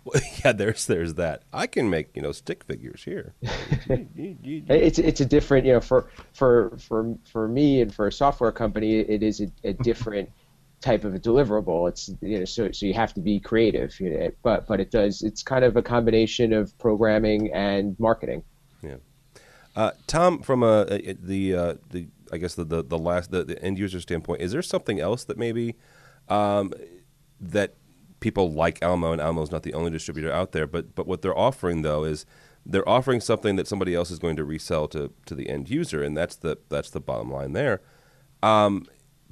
[0.03, 1.43] Well, yeah, there's there's that.
[1.51, 3.33] I can make you know stick figures here.
[3.89, 8.51] it's it's a different you know for for for for me and for a software
[8.51, 10.29] company it is a, a different
[10.83, 11.87] type of a deliverable.
[11.89, 13.99] It's you know so so you have to be creative.
[13.99, 18.43] You know, but but it does it's kind of a combination of programming and marketing.
[18.81, 18.97] Yeah.
[19.75, 23.43] Uh, Tom, from a, a the uh, the I guess the the, the last the,
[23.43, 25.75] the, end user standpoint, is there something else that maybe
[26.27, 26.73] um,
[27.39, 27.75] that
[28.19, 31.21] people like Almo and Almo is not the only distributor out there, but but what
[31.21, 32.25] they're offering though is
[32.65, 36.03] they're offering something that somebody else is going to resell to to the end user,
[36.03, 37.81] and that's the that's the bottom line there.
[38.43, 38.85] Um,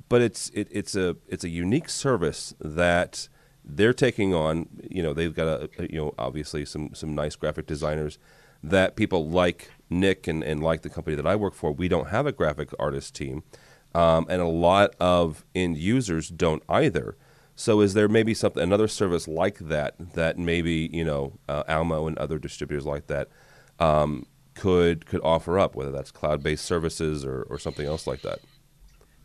[0.09, 3.27] but it's it, it's a it's a unique service that
[3.63, 4.67] they're taking on.
[4.89, 8.17] You know, they've got a, you know obviously some some nice graphic designers
[8.63, 12.09] that people like Nick and, and like the company that I work for, we don't
[12.09, 13.43] have a graphic artist team.
[13.93, 17.17] Um, and a lot of end users don't either.
[17.55, 22.07] So is there maybe something another service like that that maybe you know uh, Almo
[22.07, 23.27] and other distributors like that
[23.79, 28.21] um, could could offer up, whether that's cloud based services or, or something else like
[28.21, 28.39] that?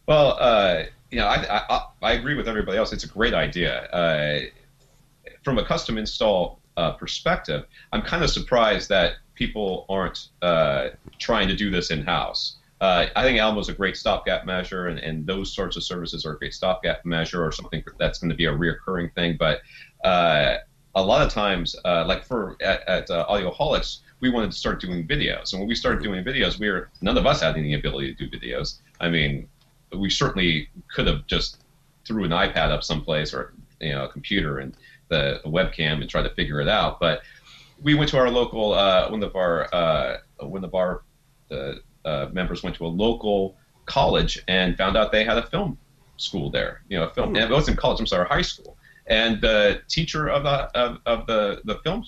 [0.07, 2.93] Well, uh, you know, I, I, I, agree with everybody else.
[2.93, 3.85] It's a great idea.
[3.87, 4.41] Uh,
[5.43, 11.49] from a custom install uh, perspective, I'm kind of surprised that people aren't uh, trying
[11.49, 12.57] to do this in house.
[12.81, 16.27] Uh, I think Almo is a great stopgap measure, and, and those sorts of services
[16.27, 19.37] are a great stopgap measure or something that's going to be a reoccurring thing.
[19.39, 19.63] But
[20.05, 20.59] uh,
[20.95, 24.81] a lot of times, uh, like for at, at uh, Audioholics, we wanted to start
[24.81, 27.75] doing videos, and when we started doing videos, we were none of us had any
[27.75, 28.81] ability to do videos.
[29.01, 29.49] I mean,
[29.95, 31.63] we certainly could have just
[32.05, 34.77] threw an iPad up someplace or you know a computer and
[35.09, 37.23] the, the webcam and tried to figure it out, but
[37.83, 41.03] we went to our local uh, one of our uh, one of our
[41.51, 41.73] uh,
[42.05, 45.79] uh, members went to a local college and found out they had a film
[46.17, 46.83] school there.
[46.89, 47.37] You know, a film.
[47.37, 48.01] it wasn't college.
[48.01, 48.77] I'm sorry, high school.
[49.07, 52.05] And the teacher of the of, of the the film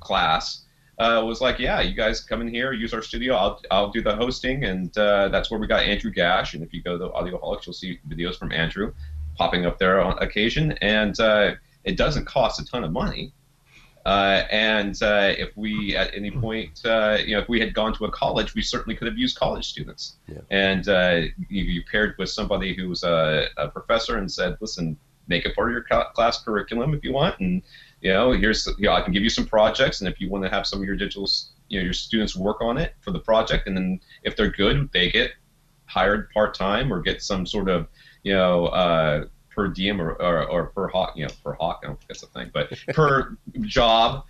[0.00, 0.63] class
[0.98, 3.34] uh, was like, "Yeah, you guys come in here, use our studio.
[3.34, 6.54] I'll I'll do the hosting." And uh, that's where we got Andrew Gash.
[6.54, 8.92] And if you go to Audioholics, you'll see videos from Andrew
[9.36, 10.72] popping up there on occasion.
[10.80, 11.54] And uh,
[11.84, 13.32] it doesn't cost a ton of money.
[14.06, 17.94] Uh, and uh, if we, at any point, uh, you know, if we had gone
[17.94, 20.16] to a college, we certainly could have used college students.
[20.28, 20.40] Yeah.
[20.50, 24.98] And uh, you, you, paired with somebody who was a, a, professor and said, "Listen,
[25.26, 27.62] make it part of your class curriculum if you want, and
[28.04, 30.44] You know, here's you know, I can give you some projects, and if you want
[30.44, 31.26] to have some of your digital,
[31.68, 34.90] you know, your students work on it for the project, and then if they're good,
[34.92, 35.30] they get
[35.86, 37.88] hired part time or get some sort of,
[38.22, 41.80] you know, uh, per diem or, or, or per hawk, you know, per hawk.
[41.82, 44.24] I don't think that's a thing, but per job,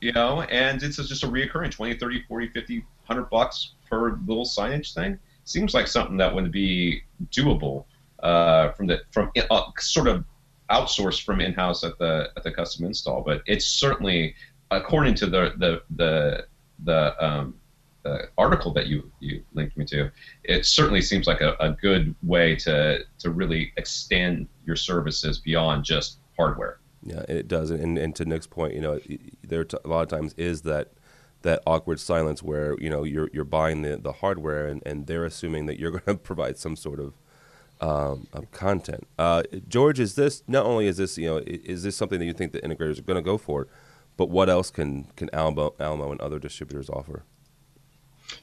[0.00, 4.44] you know, and it's just a reoccurring 20, 30, 40, 50, 100 bucks per little
[4.44, 5.16] signage thing.
[5.44, 7.84] Seems like something that would be doable
[8.24, 10.24] uh, from the from uh, sort of
[10.70, 14.34] outsourced from in-house at the at the custom install, but it's certainly
[14.70, 16.46] according to the the the
[16.84, 17.54] the um,
[18.02, 20.10] the article that you you linked me to,
[20.44, 25.84] it certainly seems like a, a good way to to really extend your services beyond
[25.84, 26.78] just hardware.
[27.02, 27.70] Yeah, it does.
[27.70, 29.00] And, and to Nick's point, you know,
[29.42, 30.92] there a lot of times is that
[31.42, 35.24] that awkward silence where you know you're you're buying the, the hardware and, and they're
[35.24, 37.14] assuming that you're going to provide some sort of
[37.80, 39.06] um, content.
[39.18, 42.32] Uh, George, is this not only is this you know is this something that you
[42.32, 43.68] think the integrators are going to go for,
[44.16, 47.24] but what else can can Almo, Almo and other distributors offer?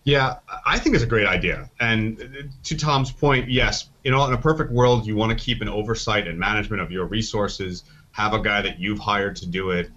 [0.04, 1.70] Yeah, I think it's a great idea.
[1.80, 5.62] And to Tom's point, yes, you know, in a perfect world, you want to keep
[5.62, 9.72] an oversight and management of your resources, have a guy that you've hired to do
[9.72, 9.90] it.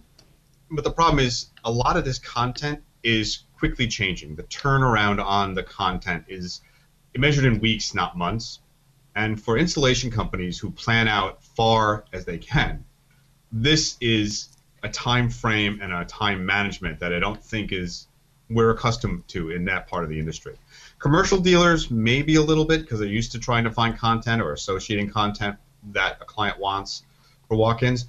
[0.71, 4.37] But the problem is, a lot of this content is quickly changing.
[4.37, 6.61] The turnaround on the content is
[7.17, 8.61] measured in weeks, not months.
[9.21, 12.87] And for installation companies who plan out far as they can,
[13.53, 14.49] this is
[14.83, 18.07] a time frame and a time management that I don't think is
[18.49, 20.57] we're accustomed to in that part of the industry.
[20.99, 24.55] Commercial dealers maybe a little bit because they're used to trying to find content or
[24.55, 25.57] associating content
[25.93, 27.03] that a client wants
[27.47, 28.07] for walk-ins.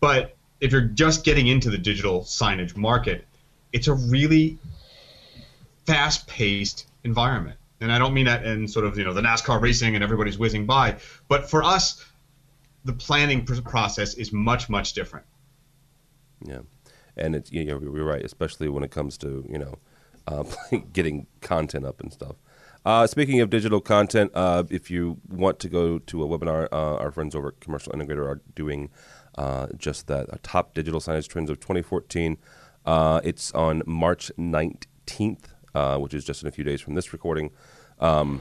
[0.00, 3.26] But if you're just getting into the digital signage market,
[3.74, 4.58] it's a really
[5.84, 7.58] fast-paced environment.
[7.84, 10.38] And I don't mean that in sort of you know the NASCAR racing and everybody's
[10.38, 10.96] whizzing by,
[11.28, 12.04] but for us,
[12.84, 15.26] the planning process is much much different.
[16.44, 16.60] Yeah
[17.16, 19.78] and it's you know you're right, especially when it comes to you know
[20.26, 20.44] uh,
[20.92, 22.36] getting content up and stuff.
[22.84, 26.96] Uh, speaking of digital content, uh, if you want to go to a webinar, uh,
[26.96, 28.90] our friends over at Commercial Integrator are doing
[29.38, 32.36] uh, just that top digital signage trends of 2014.
[32.84, 35.46] Uh, it's on March 19th,
[35.98, 37.50] which is just in a few days from this recording.
[38.00, 38.40] Um,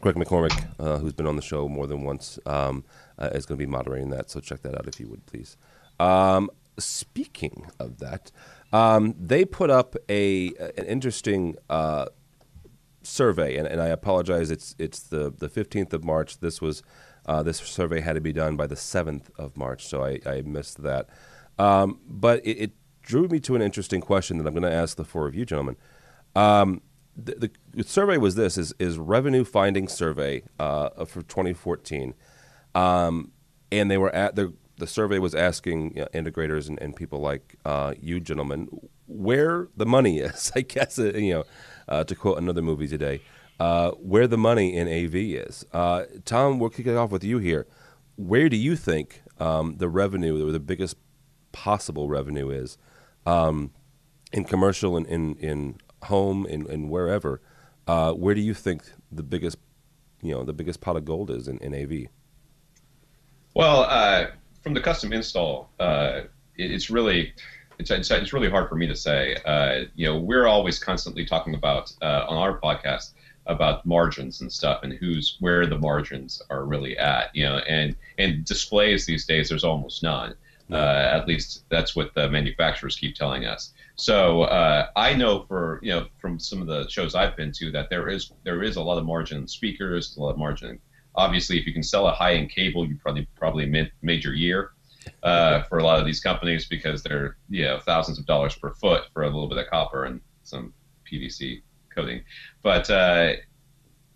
[0.00, 2.84] Greg McCormick, who's been on the show more than once, um,
[3.18, 4.30] is going to be moderating that.
[4.30, 5.56] So check that out if you would, please.
[5.98, 8.30] Um, speaking of that,
[8.72, 12.06] um, they put up a an interesting uh,
[13.02, 14.50] survey, and, and, I apologize.
[14.50, 16.38] It's it's the the fifteenth of March.
[16.38, 16.82] This was
[17.26, 20.42] uh, this survey had to be done by the seventh of March, so I, I
[20.42, 21.08] missed that.
[21.58, 24.96] Um, but it, it, drew me to an interesting question that I'm going to ask
[24.96, 25.76] the four of you gentlemen.
[27.16, 32.14] The, the, survey was this: is is revenue finding survey uh, for 2014,
[32.74, 33.32] um,
[33.72, 37.20] and they were at the the survey was asking you know, integrators and, and, people
[37.20, 38.68] like uh, you gentlemen
[39.06, 40.52] where the money is.
[40.54, 41.44] I guess uh, you know
[41.88, 43.22] uh, to quote another movie today,
[43.58, 45.64] uh, where the money in AV is.
[46.24, 47.66] Tom, we'll kick it off with you here.
[48.16, 50.96] Where do you think um, the revenue, the biggest
[51.52, 52.78] possible revenue, is
[53.24, 53.72] um,
[54.32, 55.76] in commercial and in, in
[56.06, 57.40] home and, and wherever?
[57.86, 59.58] Uh, where do you think the biggest,
[60.22, 62.08] you know, the biggest pot of gold is in, in AV?
[63.54, 63.84] Well,
[64.66, 66.22] from the custom install, uh,
[66.56, 67.32] it, it's really
[67.78, 69.36] it's, it's, it's really hard for me to say.
[69.44, 73.12] Uh, you know, we're always constantly talking about uh, on our podcast
[73.46, 77.30] about margins and stuff and who's where the margins are really at.
[77.34, 80.34] You know, and and displays these days there's almost none.
[80.68, 83.72] Uh, at least that's what the manufacturers keep telling us.
[83.96, 87.70] So uh, I know for you know from some of the shows I've been to
[87.72, 90.78] that there is there is a lot of margin in speakers, a lot of margin
[91.16, 94.72] obviously, if you can sell a high-end cable, you probably probably made, made your year
[95.22, 98.72] uh, for a lot of these companies because they're you know thousands of dollars per
[98.74, 100.72] foot for a little bit of copper and some
[101.10, 101.62] PVC
[101.94, 102.22] coating.
[102.62, 103.32] But uh,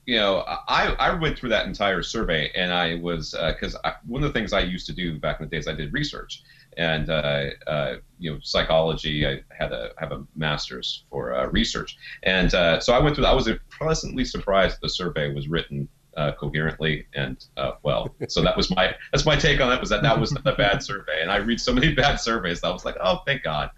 [0.07, 4.25] you know, I, I went through that entire survey and I was because uh, one
[4.25, 6.43] of the things I used to do back in the days I did research
[6.77, 9.27] and uh, uh, you know psychology.
[9.27, 13.27] I had a have a master's for uh, research, and uh, so I went through.
[13.27, 18.15] I was pleasantly surprised the survey was written uh, coherently and uh, well.
[18.29, 19.81] So that was my that's my take on it.
[19.81, 22.61] Was that that was a bad survey, and I read so many bad surveys.
[22.61, 23.71] That I was like, oh, thank God,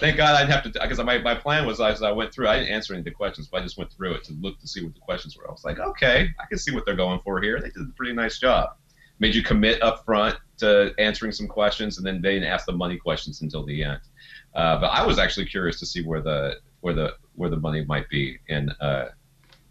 [0.00, 2.58] thank God I'd have to because my, my plan was as I went through, I
[2.58, 4.68] didn't answer any of the questions, but I just went through it to look to
[4.68, 5.48] see what the questions were.
[5.48, 7.60] I was like, okay, I can see what they're going for here.
[7.60, 8.70] They did a pretty nice job.
[9.18, 12.72] Made you commit up front to answering some questions, and then they didn't ask the
[12.72, 14.00] money questions until the end.
[14.54, 17.84] Uh, but I was actually curious to see where the where the where the money
[17.84, 19.10] might be in uh,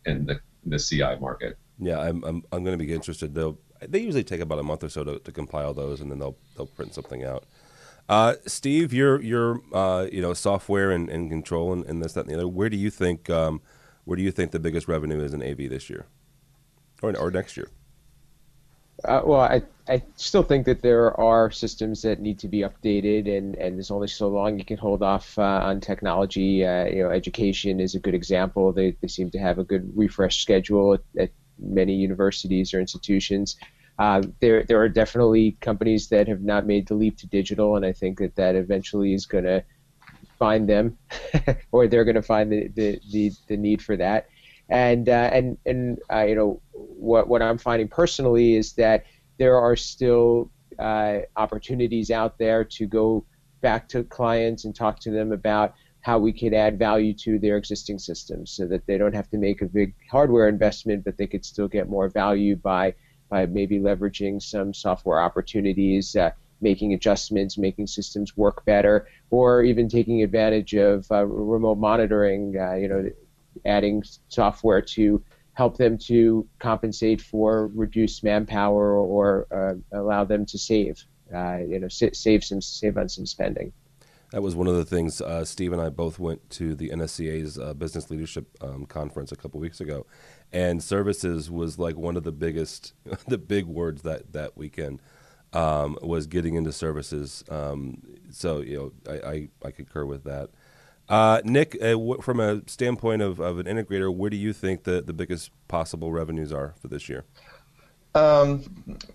[0.05, 1.57] in the the CI market.
[1.79, 3.33] Yeah, I'm I'm, I'm going to be interested.
[3.33, 6.19] They'll they usually take about a month or so to, to compile those, and then
[6.19, 7.45] they'll they'll print something out.
[8.07, 12.21] Uh, Steve, you're you're uh, you know software and, and control and, and, this that
[12.21, 12.47] and the other.
[12.47, 13.61] Where do you think um,
[14.03, 16.05] where do you think the biggest revenue is in AV this year,
[17.01, 17.69] or or next year?
[19.03, 23.37] Uh, well, I, I still think that there are systems that need to be updated,
[23.37, 26.65] and, and there's only so long you can hold off uh, on technology.
[26.65, 28.71] Uh, you know, education is a good example.
[28.71, 31.29] They, they seem to have a good refresh schedule at, at
[31.59, 33.57] many universities or institutions.
[33.99, 37.85] Uh, there, there are definitely companies that have not made the leap to digital, and
[37.85, 39.63] I think that that eventually is going to
[40.39, 40.97] find them,
[41.71, 44.27] or they're going to find the, the, the, the need for that
[44.69, 49.05] and uh, and and uh, you know what what I'm finding personally is that
[49.37, 53.25] there are still uh, opportunities out there to go
[53.61, 57.57] back to clients and talk to them about how we could add value to their
[57.57, 61.25] existing systems so that they don't have to make a big hardware investment but they
[61.25, 62.93] could still get more value by
[63.29, 66.29] by maybe leveraging some software opportunities uh,
[66.61, 72.55] making adjustments, making systems work better, or even taking advantage of uh, remote monitoring.
[72.59, 73.09] Uh, you know,
[73.65, 80.57] adding software to help them to compensate for reduced manpower or uh, allow them to
[80.57, 81.03] save,
[81.33, 83.71] uh, you know, save some save on some spending.
[84.31, 85.21] That was one of the things.
[85.21, 89.35] Uh, Steve and I both went to the NSCA's uh, Business Leadership um, Conference a
[89.35, 90.05] couple weeks ago,
[90.51, 92.93] and services was like one of the biggest,
[93.27, 95.01] the big words that that weekend
[95.53, 97.43] um, was getting into services.
[97.49, 100.49] Um, so you know, I, I, I concur with that.
[101.07, 105.01] Uh, Nick, uh, from a standpoint of, of an integrator, where do you think the,
[105.01, 107.25] the biggest possible revenues are for this year?
[108.15, 108.63] Um,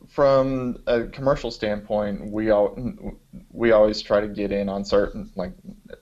[0.09, 2.76] from a commercial standpoint, we all
[3.51, 5.53] we always try to get in on certain, like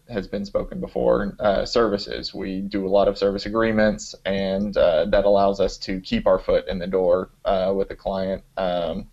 [0.08, 2.34] has been spoken before, uh, services.
[2.34, 6.40] We do a lot of service agreements, and uh, that allows us to keep our
[6.40, 8.42] foot in the door uh, with the client.
[8.56, 9.06] Um,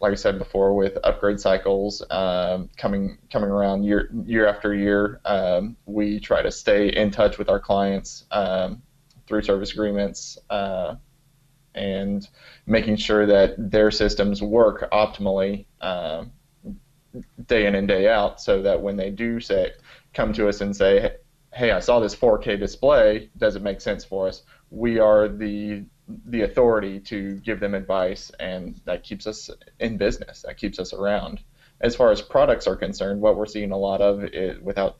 [0.00, 5.20] like I said before, with upgrade cycles um, coming coming around year year after year,
[5.24, 8.82] um, we try to stay in touch with our clients um,
[9.26, 10.96] through service agreements uh,
[11.74, 12.28] and
[12.66, 16.32] making sure that their systems work optimally um,
[17.46, 19.72] day in and day out, so that when they do say
[20.14, 21.16] come to us and say,
[21.52, 23.30] "Hey, I saw this 4K display.
[23.36, 25.84] Does it make sense for us?" We are the
[26.26, 30.42] the authority to give them advice, and that keeps us in business.
[30.42, 31.40] That keeps us around.
[31.80, 34.98] As far as products are concerned, what we're seeing a lot of, is, without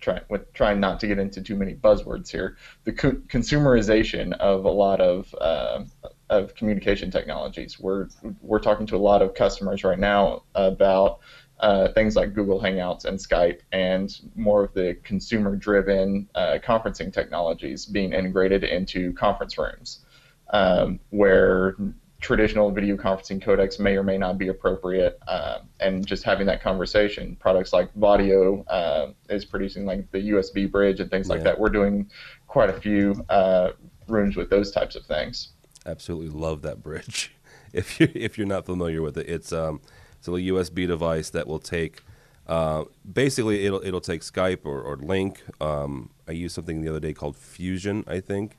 [0.00, 4.64] trying with trying not to get into too many buzzwords here, the co- consumerization of
[4.64, 5.84] a lot of uh,
[6.28, 7.78] of communication technologies.
[7.78, 8.08] We're
[8.40, 11.20] we're talking to a lot of customers right now about
[11.60, 17.86] uh, things like Google Hangouts and Skype, and more of the consumer-driven uh, conferencing technologies
[17.86, 20.04] being integrated into conference rooms
[20.52, 21.76] um, where
[22.22, 26.62] traditional video conferencing codecs may or may not be appropriate, um, and just having that
[26.62, 27.36] conversation.
[27.36, 31.34] Products like Vadio uh, is producing like the USB bridge and things yeah.
[31.34, 31.58] like that.
[31.58, 32.08] We're doing
[32.46, 33.72] quite a few uh,
[34.08, 35.48] rooms with those types of things.
[35.84, 37.34] Absolutely love that bridge.
[37.74, 39.80] If you if you're not familiar with it, it's um,
[40.18, 42.02] it's a USB device that will take.
[42.46, 45.38] Uh, basically, it'll it'll take Skype or, or Lync.
[45.58, 48.58] Um, I used something the other day called Fusion, I think,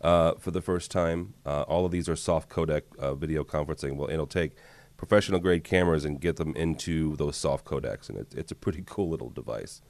[0.00, 1.34] uh, for the first time.
[1.44, 3.96] Uh, all of these are soft codec uh, video conferencing.
[3.96, 4.52] Well, it'll take
[4.96, 8.82] professional grade cameras and get them into those soft codecs, and it, it's a pretty
[8.86, 9.82] cool little device.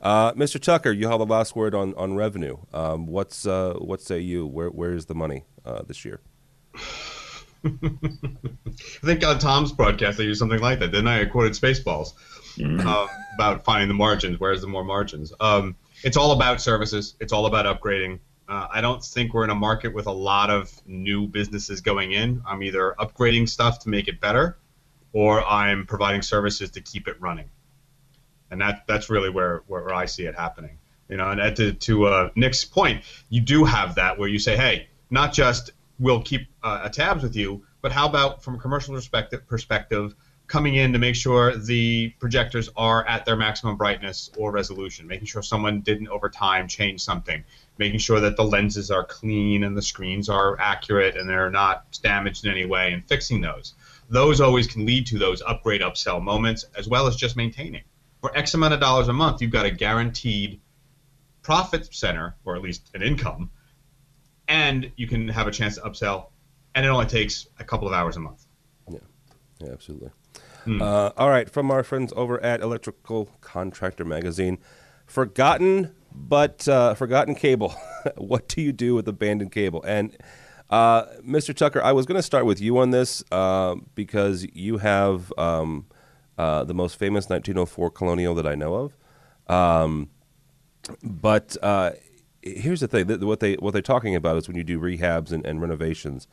[0.00, 0.60] Uh, Mr.
[0.60, 2.56] Tucker, you have the last word on on revenue.
[2.72, 4.46] Um, what's uh, what say you?
[4.46, 6.20] Where where is the money uh, this year?
[7.64, 7.70] I
[9.04, 11.22] think on Tom's broadcast I used something like that, didn't I?
[11.22, 12.12] I quoted Spaceballs
[12.56, 12.88] mm-hmm.
[13.34, 14.38] about finding the margins.
[14.38, 15.32] Where's the more margins?
[15.40, 17.16] Um, it's all about services.
[17.18, 18.20] It's all about upgrading.
[18.48, 22.12] Uh, I don't think we're in a market with a lot of new businesses going
[22.12, 22.42] in.
[22.46, 24.56] I'm either upgrading stuff to make it better,
[25.12, 27.50] or I'm providing services to keep it running,
[28.50, 30.78] and that that's really where where I see it happening.
[31.08, 34.56] You know, and to, to uh, Nick's point, you do have that where you say,
[34.56, 38.94] hey, not just we'll keep uh, tabs with you, but how about from a commercial
[38.94, 40.14] perspective, perspective
[40.46, 45.26] coming in to make sure the projectors are at their maximum brightness or resolution, making
[45.26, 47.44] sure someone didn't over time change something,
[47.78, 51.98] making sure that the lenses are clean and the screens are accurate and they're not
[52.02, 53.74] damaged in any way, and fixing those.
[54.10, 57.82] Those always can lead to those upgrade upsell moments as well as just maintaining.
[58.20, 60.60] For X amount of dollars a month, you've got a guaranteed
[61.42, 63.50] profit center, or at least an income,
[64.48, 66.30] and you can have a chance to upsell,
[66.74, 68.44] and it only takes a couple of hours a month.
[68.90, 68.98] Yeah,
[69.60, 70.10] yeah absolutely.
[70.64, 70.82] Hmm.
[70.82, 74.58] Uh, all right, from our friends over at Electrical Contractor Magazine,
[75.06, 77.74] forgotten but uh, forgotten cable.
[78.16, 79.82] what do you do with abandoned cable?
[79.84, 80.16] And
[80.70, 81.54] uh, Mr.
[81.54, 85.86] Tucker, I was going to start with you on this uh, because you have um,
[86.36, 88.96] uh, the most famous 1904 colonial that I know of.
[89.54, 90.10] Um,
[91.02, 91.92] but uh,
[92.42, 95.44] here's the thing: what they what they're talking about is when you do rehabs and,
[95.46, 96.26] and renovations.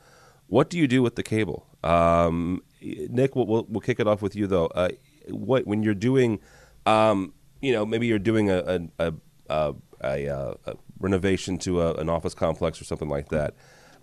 [0.48, 1.66] What do you do with the cable?
[1.82, 4.66] Um, Nick, we'll, we'll, we'll kick it off with you though.
[4.66, 4.90] Uh,
[5.28, 6.38] what when you're doing,
[6.84, 8.58] um, you know, maybe you're doing a
[8.98, 9.14] a, a,
[9.48, 13.54] a, a renovation to an office complex or something like that,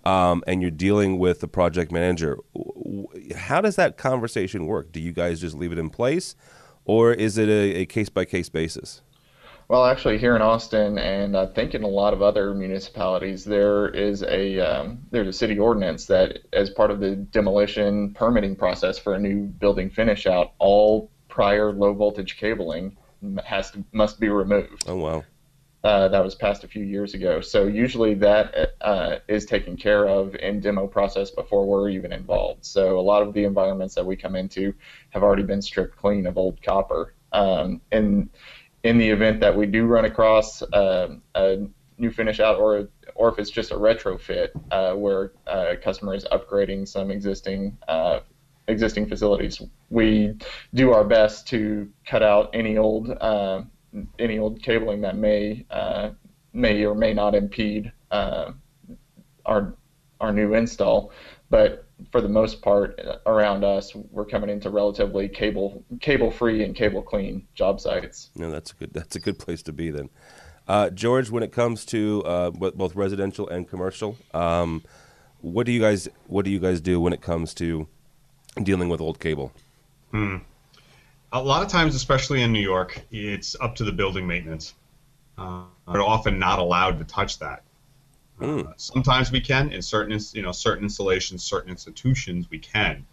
[0.05, 2.37] um, and you're dealing with the project manager.
[3.35, 4.91] How does that conversation work?
[4.91, 6.35] Do you guys just leave it in place,
[6.85, 9.01] or is it a case by case basis?
[9.69, 13.87] Well, actually, here in Austin, and I think in a lot of other municipalities, there
[13.87, 18.99] is a um, there's a city ordinance that, as part of the demolition permitting process
[18.99, 22.97] for a new building finish out, all prior low voltage cabling
[23.45, 24.83] has to must be removed.
[24.87, 25.23] Oh wow.
[25.83, 27.41] Uh, that was passed a few years ago.
[27.41, 32.63] So usually that uh, is taken care of in demo process before we're even involved.
[32.63, 34.73] So a lot of the environments that we come into
[35.09, 37.13] have already been stripped clean of old copper.
[37.33, 38.29] Um, and
[38.83, 41.67] in the event that we do run across uh, a
[41.97, 46.13] new finish out or or if it's just a retrofit uh, where uh, a customer
[46.13, 48.21] is upgrading some existing uh,
[48.67, 50.33] existing facilities, we
[50.73, 53.61] do our best to cut out any old uh,
[54.19, 56.11] any old cabling that may uh,
[56.53, 59.75] may or may not impede our
[60.19, 61.11] our new install.
[61.49, 66.75] But for the most part, around us, we're coming into relatively cable cable free and
[66.75, 68.29] cable clean job sites.
[68.35, 70.09] No, that's a good that's a good place to be then.
[70.67, 74.81] Uh, George, when it comes to uh, both residential and commercial, um,
[75.41, 77.87] what do you guys what do you guys do when it comes to
[78.61, 79.51] dealing with old cable?
[80.11, 80.37] Hmm.
[81.33, 84.75] A lot of times, especially in New York, it's up to the building maintenance.
[85.35, 87.63] Uh, they're often not allowed to touch that.
[88.39, 88.67] Mm.
[88.67, 93.03] Uh, sometimes we can in certain you know certain installations, certain institutions we can,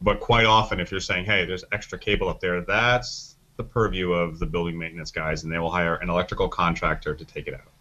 [0.00, 4.12] but quite often if you're saying, hey, there's extra cable up there, that's the purview
[4.12, 7.54] of the building maintenance guys, and they will hire an electrical contractor to take it
[7.54, 7.72] out.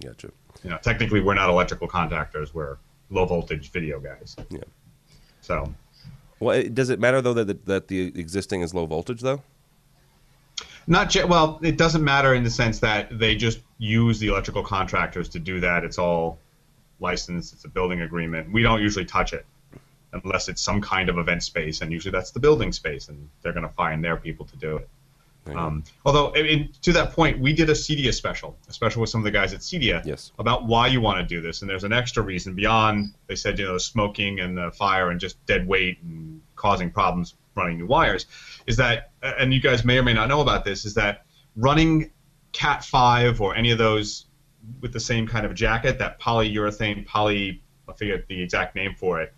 [0.00, 0.30] Gotcha.
[0.62, 2.76] You know, technically we're not electrical contractors; we're
[3.10, 4.36] low voltage video guys.
[4.48, 4.60] Yeah.
[5.40, 5.74] So.
[6.40, 9.42] Well, does it matter though that the, that the existing is low voltage though?
[10.86, 11.60] Not well.
[11.62, 15.60] It doesn't matter in the sense that they just use the electrical contractors to do
[15.60, 15.84] that.
[15.84, 16.38] It's all
[16.98, 17.52] licensed.
[17.52, 18.50] It's a building agreement.
[18.50, 19.46] We don't usually touch it
[20.12, 23.52] unless it's some kind of event space, and usually that's the building space, and they're
[23.52, 24.88] going to find their people to do it.
[25.46, 29.10] Um, although, I mean, to that point, we did a CEDIA special, a special with
[29.10, 30.32] some of the guys at CEDIA yes.
[30.38, 31.62] about why you want to do this.
[31.62, 35.18] And there's an extra reason beyond, they said, you know, smoking and the fire and
[35.18, 38.26] just dead weight and causing problems running new wires,
[38.66, 41.24] is that, and you guys may or may not know about this, is that
[41.56, 42.10] running
[42.52, 44.26] Cat 5 or any of those
[44.80, 49.20] with the same kind of jacket, that polyurethane, poly, I forget the exact name for
[49.20, 49.32] it,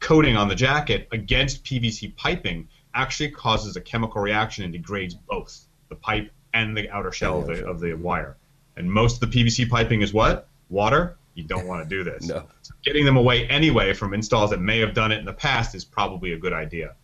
[0.00, 5.66] coating on the jacket against PVC piping actually causes a chemical reaction and degrades both
[5.88, 8.36] the pipe and the outer shell of the, of the wire.
[8.76, 10.48] And most of the PVC piping is what?
[10.68, 11.16] Water.
[11.34, 12.24] You don't want to do this.
[12.28, 12.46] no.
[12.62, 15.74] So getting them away anyway from installs that may have done it in the past
[15.74, 16.94] is probably a good idea.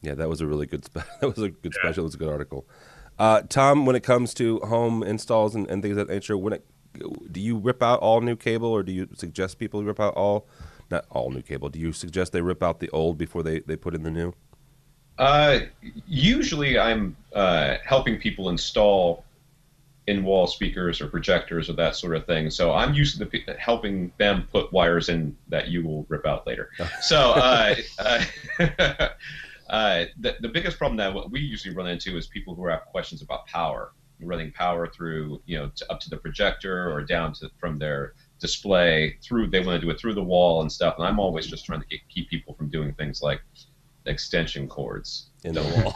[0.00, 0.84] Yeah, that was a really good.
[0.84, 1.82] Spe- that was a good yeah.
[1.82, 2.02] special.
[2.02, 2.66] It was a good article.
[3.18, 6.52] Uh, Tom, when it comes to home installs and, and things of that nature, when
[6.52, 6.66] it,
[7.32, 10.46] do you rip out all new cable, or do you suggest people rip out all,
[10.88, 11.68] not all new cable?
[11.68, 14.34] Do you suggest they rip out the old before they, they put in the new?
[15.18, 15.60] Uh,
[16.06, 19.24] usually, I'm uh, helping people install
[20.06, 22.48] in-wall speakers or projectors or that sort of thing.
[22.48, 26.70] So I'm used to helping them put wires in that you will rip out later.
[27.02, 29.08] so uh, uh
[29.68, 32.86] Uh, the, the biggest problem that what we usually run into is people who have
[32.86, 37.32] questions about power, running power through, you know, to, up to the projector or down
[37.34, 39.48] to from their display through.
[39.48, 40.94] They want to do it through the wall and stuff.
[40.98, 43.42] And I'm always just trying to keep people from doing things like
[44.06, 45.94] extension cords in the wall.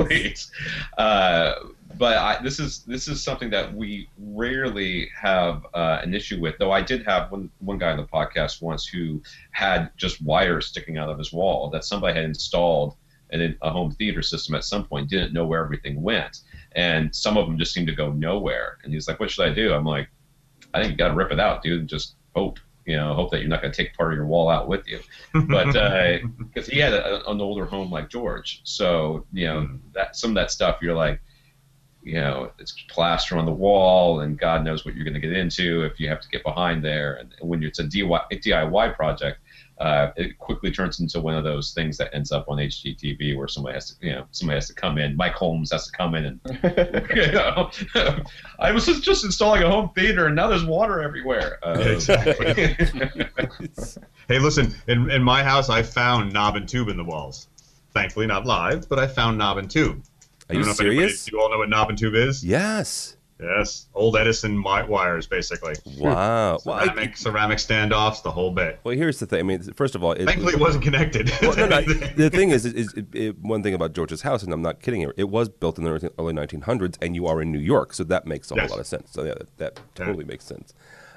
[0.06, 0.50] Please.
[0.98, 1.54] Uh,
[1.98, 6.56] but I, this is this is something that we rarely have uh, an issue with.
[6.58, 9.22] Though I did have one one guy on the podcast once who
[9.52, 12.96] had just wires sticking out of his wall that somebody had installed
[13.30, 16.40] in a home theater system at some point, didn't know where everything went,
[16.72, 18.78] and some of them just seemed to go nowhere.
[18.84, 20.08] And he's like, "What should I do?" I'm like,
[20.74, 23.32] "I think you got to rip it out, dude, and just hope." You know, hope
[23.32, 25.00] that you're not going to take part of your wall out with you.
[25.32, 29.80] But because uh, he had a, an older home like George, so you know mm.
[29.92, 31.20] that some of that stuff you're like,
[32.02, 35.32] you know, it's plaster on the wall, and God knows what you're going to get
[35.32, 37.14] into if you have to get behind there.
[37.14, 39.40] And when it's a DIY project,
[39.78, 43.46] uh, it quickly turns into one of those things that ends up on HGTV where
[43.46, 45.14] somebody has to, you know, somebody has to come in.
[45.16, 46.40] Mike Holmes has to come in and,
[47.14, 47.70] you know,
[48.58, 51.58] I was just installing a home theater and now there's water everywhere.
[51.62, 52.54] Uh, exactly.
[54.28, 57.48] hey, listen, in, in my house, I found knob and tube in the walls.
[57.92, 60.02] thankfully not live, but I found knob and tube.
[60.48, 61.30] Are you serious?
[61.30, 62.42] you all know what knob and tube is?
[62.42, 63.16] Yes.
[63.38, 65.74] Yes, old Edison wires, basically.
[65.98, 68.80] Wow, ceramic, well, ceramic standoffs, the whole bit.
[68.82, 69.40] Well, here's the thing.
[69.40, 71.30] I mean, first of all, it, thankfully it wasn't connected.
[71.42, 71.82] Well, no, no,
[72.16, 74.80] the thing is, is, is it, it, one thing about George's house, and I'm not
[74.80, 75.12] kidding here.
[75.18, 78.26] it was built in the early 1900s, and you are in New York, so that
[78.26, 78.68] makes a yes.
[78.68, 79.10] whole lot of sense.
[79.12, 80.28] So yeah, that, that totally yeah.
[80.28, 80.72] makes sense.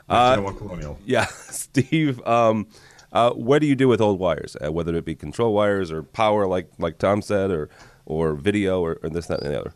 [0.10, 1.00] Uh, colonial.
[1.06, 2.22] Yeah, Steve.
[2.28, 2.68] Um,
[3.14, 6.04] uh, what do you do with old wires, uh, whether it be control wires or
[6.04, 7.70] power, like like Tom said, or
[8.06, 9.74] or video, or, or this, that, and the other?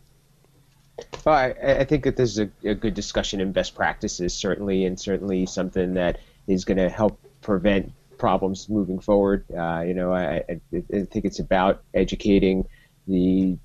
[1.24, 4.84] Well, I, I think that this is a, a, good discussion in best practices, certainly,
[4.84, 9.44] and certainly something that is going to help prevent problems moving forward.
[9.56, 12.68] Uh, you know, I, I, I, think it's about educating
[13.08, 13.58] the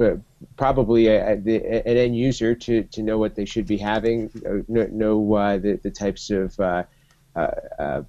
[0.00, 0.16] uh,
[0.56, 4.30] probably a, the, an end user to, to know what they should be having,
[4.68, 6.84] know, know uh, the, the types of uh,
[7.36, 8.02] uh,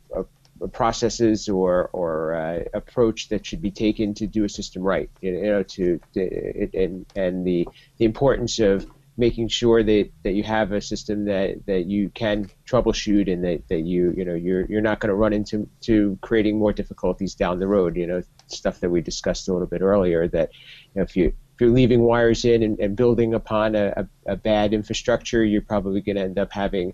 [0.72, 5.10] processes or or uh, approach that should be taken to do a system right.
[5.22, 8.88] You know, to, to and and the the importance of
[9.18, 13.66] making sure that, that you have a system that, that you can troubleshoot and that,
[13.70, 17.36] that you you know you're you're not going to run into to creating more difficulties
[17.36, 17.96] down the road.
[17.96, 20.50] You know, stuff that we discussed a little bit earlier that
[20.94, 24.34] you know, if you if you're leaving wires in and, and building upon a, a,
[24.34, 26.94] a, bad infrastructure, you're probably going to end up having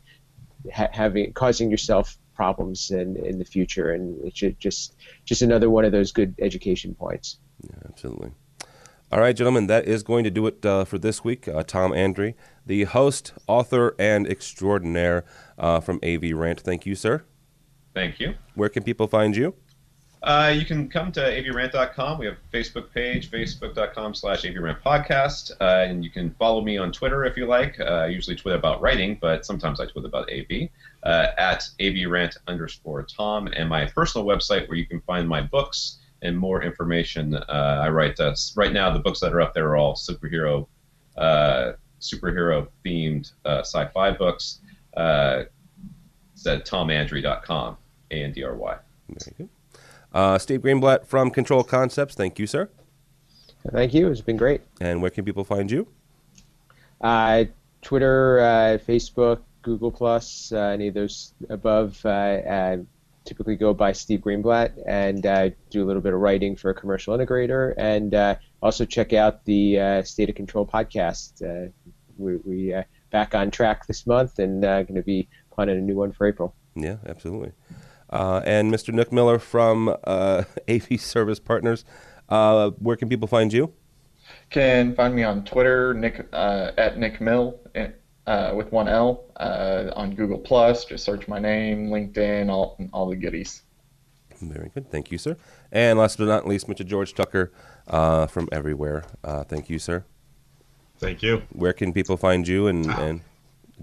[0.72, 3.92] ha- having causing yourself problems in, in the future.
[3.92, 7.38] And it's just just another one of those good education points.
[7.62, 8.32] Yeah, absolutely.
[9.12, 11.48] All right, gentlemen, that is going to do it uh, for this week.
[11.48, 12.34] Uh, Tom Andry,
[12.66, 15.24] the host, author, and extraordinaire
[15.60, 16.62] uh, from AV Rant.
[16.62, 17.24] Thank you, sir.
[17.94, 18.34] Thank you.
[18.56, 19.54] Where can people find you?
[20.24, 22.20] Uh, you can come to avrant.com.
[22.20, 25.52] We have a Facebook page, facebook.com slash avrantpodcast.
[25.60, 27.80] Uh, and you can follow me on Twitter if you like.
[27.80, 30.70] Uh, I usually tweet about writing, but sometimes I tweet about AV,
[31.04, 33.48] uh, at avrant underscore Tom.
[33.48, 37.36] And my personal website where you can find my books and more information.
[37.36, 40.68] Uh, I write, uh, right now, the books that are up there are all superhero,
[41.18, 44.60] superhero themed sci-fi books.
[44.94, 47.78] it's at tomandry.com,
[48.12, 48.78] A-N-D-R-Y.
[49.08, 49.50] Very good.
[50.14, 52.16] Uh, Steve Greenblatt from Control Concepts.
[52.16, 52.70] Thank you, sir.
[53.72, 54.10] Thank you.
[54.10, 54.62] It's been great.
[54.80, 55.88] And where can people find you?
[57.00, 57.46] Uh,
[57.82, 62.00] Twitter, uh, Facebook, Google Plus, uh, any of those above.
[62.06, 62.78] Uh, uh,
[63.24, 65.22] typically go by Steve Greenblatt and
[65.70, 70.02] do a little bit of writing for a commercial integrator, and also check out the
[70.04, 71.72] State of Control podcast.
[72.18, 72.76] we we
[73.12, 76.56] back on track this month and going to be planning a new one for April.
[76.76, 77.52] Yeah, absolutely
[78.12, 78.94] uh, and Mr.
[78.94, 81.86] Nick Miller from uh, AV Service Partners.
[82.30, 83.74] Uh, where can people find you?
[84.50, 87.60] Can find me on Twitter, Nick uh, at Nick Mill
[88.28, 89.26] uh, with one L.
[89.38, 93.64] Uh, on Google Plus, just search my name, LinkedIn, all all the goodies.
[94.40, 95.38] Very good, thank you, sir.
[95.72, 96.86] And last but not least, Mr.
[96.86, 97.52] George Tucker
[97.88, 99.04] from Everywhere.
[99.48, 100.04] thank you, sir.
[100.98, 101.42] Thank you.
[101.52, 103.22] Where can people find you and, and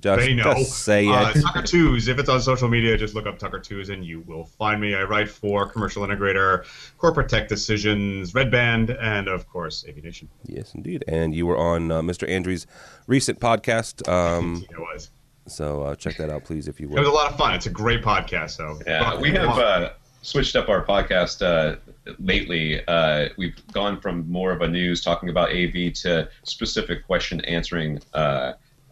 [0.00, 0.54] just, they know.
[0.54, 1.42] Just say uh, it.
[1.42, 2.08] Tucker Twos.
[2.08, 4.94] If it's on social media, just look up Tucker Twos and you will find me.
[4.94, 6.64] I write for Commercial Integrator,
[6.98, 10.28] Corporate Tech Decisions, Red Band, and of course, AV Nation.
[10.44, 11.04] Yes, indeed.
[11.08, 12.28] And you were on uh, Mr.
[12.28, 12.66] Andry's
[13.06, 14.08] recent podcast.
[14.08, 15.10] Um, it was.
[15.46, 16.98] So uh, check that out, please, if you will.
[16.98, 17.54] It was a lot of fun.
[17.54, 18.50] It's a great podcast.
[18.50, 19.90] So yeah, we have uh,
[20.22, 21.76] switched up our podcast uh,
[22.18, 22.86] lately.
[22.86, 28.00] Uh, we've gone from more of a news talking about AV to specific question answering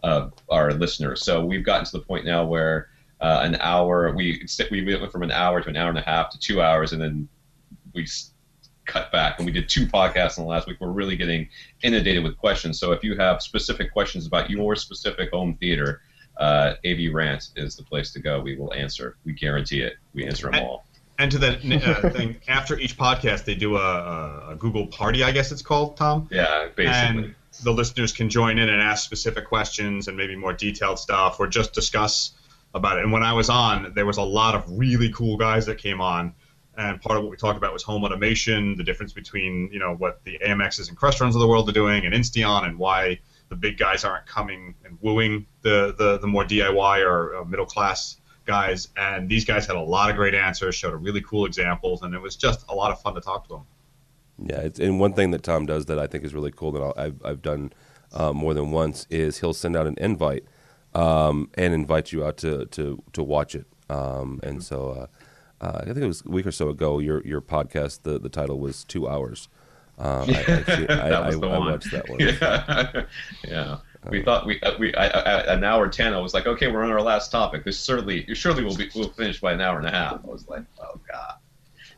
[0.03, 1.23] of our listeners.
[1.23, 2.89] So we've gotten to the point now where
[3.21, 6.31] uh, an hour we we went from an hour to an hour and a half
[6.31, 7.29] to two hours, and then
[7.95, 8.07] we
[8.87, 10.79] cut back and we did two podcasts in the last week.
[10.81, 11.49] We're really getting
[11.83, 12.79] inundated with questions.
[12.79, 16.03] So if you have specific questions about your specific home theater,
[16.39, 18.41] uh, AV Rant is the place to go.
[18.41, 19.17] We will answer.
[19.25, 19.95] We guarantee it.
[20.15, 20.85] We answer them and, all.
[21.19, 25.33] And to that uh, thing, after each podcast, they do a, a, Google party, I
[25.33, 26.29] guess it's called, Tom.
[26.31, 27.25] Yeah, basically.
[27.25, 31.41] And the listeners can join in and ask specific questions and maybe more detailed stuff
[31.41, 32.33] or just discuss
[32.75, 33.05] about it.
[33.05, 36.01] And when I was on, there was a lot of really cool guys that came
[36.01, 36.35] on.
[36.77, 39.95] And part of what we talked about was home automation, the difference between you know
[39.95, 43.57] what the AMXs and Crestrons of the world are doing, and Insteon, and why the
[43.57, 48.21] big guys aren't coming and wooing the the, the more DIY or uh, middle class
[48.45, 48.89] guys.
[48.95, 52.15] And these guys had a lot of great answers, showed a really cool examples, and
[52.15, 53.67] it was just a lot of fun to talk to them.
[54.39, 56.93] Yeah, it's, and one thing that Tom does that I think is really cool that
[56.97, 57.73] i have I've done
[58.13, 60.45] uh, more than once is he'll send out an invite
[60.95, 63.67] um, and invite you out to to to watch it.
[63.89, 65.09] Um, and so
[65.61, 66.99] uh, uh, I think it was a week or so ago.
[66.99, 69.49] Your your podcast the the title was two hours.
[69.99, 72.21] Uh, I, I, I, I, watched that one.
[72.21, 73.05] Yeah,
[73.49, 73.79] yeah.
[74.11, 76.13] We thought we uh, we an hour ten.
[76.13, 77.65] I was like, okay, we're on our last topic.
[77.65, 80.21] This certainly surely will be we'll finish by an hour and a half.
[80.25, 81.37] I was like, oh god.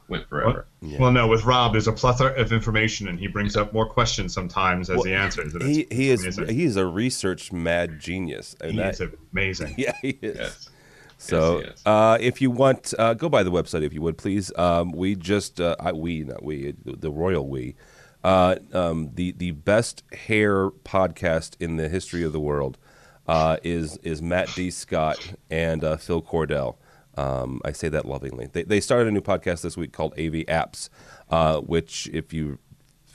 [0.08, 0.66] Went forever.
[0.80, 0.98] Well, yeah.
[0.98, 4.32] well, no, with Rob, there's a plethora of information, and he brings up more questions
[4.32, 5.54] sometimes as well, he answers.
[5.62, 8.56] He, he is he's a research mad genius.
[8.60, 9.74] And he that, is amazing.
[9.78, 10.36] Yeah, he is.
[10.36, 10.70] Yes.
[11.18, 14.56] So, yes, uh, if you want, uh, go by the website if you would, please.
[14.56, 17.74] Um, we just, uh, I, we, not we, the royal we,
[18.24, 22.78] uh, um, the the best hair podcast in the history of the world
[23.26, 24.70] uh, is is Matt D.
[24.70, 26.76] Scott and uh, Phil Cordell.
[27.18, 28.48] Um, I say that lovingly.
[28.52, 30.88] They, they started a new podcast this week called AV Apps,
[31.66, 32.58] which, if you're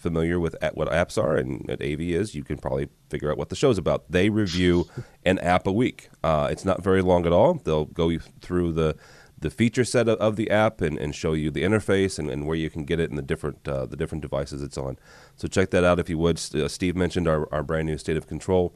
[0.04, 3.49] familiar with what apps are and what AV is, you can probably figure out what
[3.49, 4.04] the show's about.
[4.12, 4.86] They review
[5.26, 6.10] an app a week.
[6.24, 7.56] Uh, it's not very long at all.
[7.56, 8.95] They'll go through the
[9.39, 12.47] the feature set of, of the app and, and show you the interface and, and
[12.47, 14.97] where you can get it and the different uh, the different devices it's on.
[15.36, 16.39] So check that out if you would.
[16.54, 18.74] Uh, Steve mentioned our, our brand new State of Control.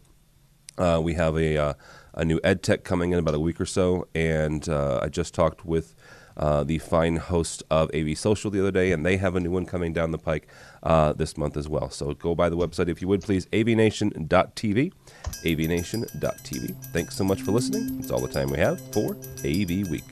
[0.77, 1.73] Uh, we have a uh,
[2.13, 5.33] a new ed tech coming in about a week or so, and uh, I just
[5.33, 5.95] talked with
[6.37, 9.51] uh, the fine host of AV Social the other day, and they have a new
[9.51, 10.47] one coming down the pike
[10.83, 11.89] uh, this month as well.
[11.89, 14.93] So go by the website if you would, please, avnation.tv.
[15.43, 16.85] avnation.tv.
[16.93, 17.97] Thanks so much for listening.
[17.97, 20.03] That's all the time we have for AV Week.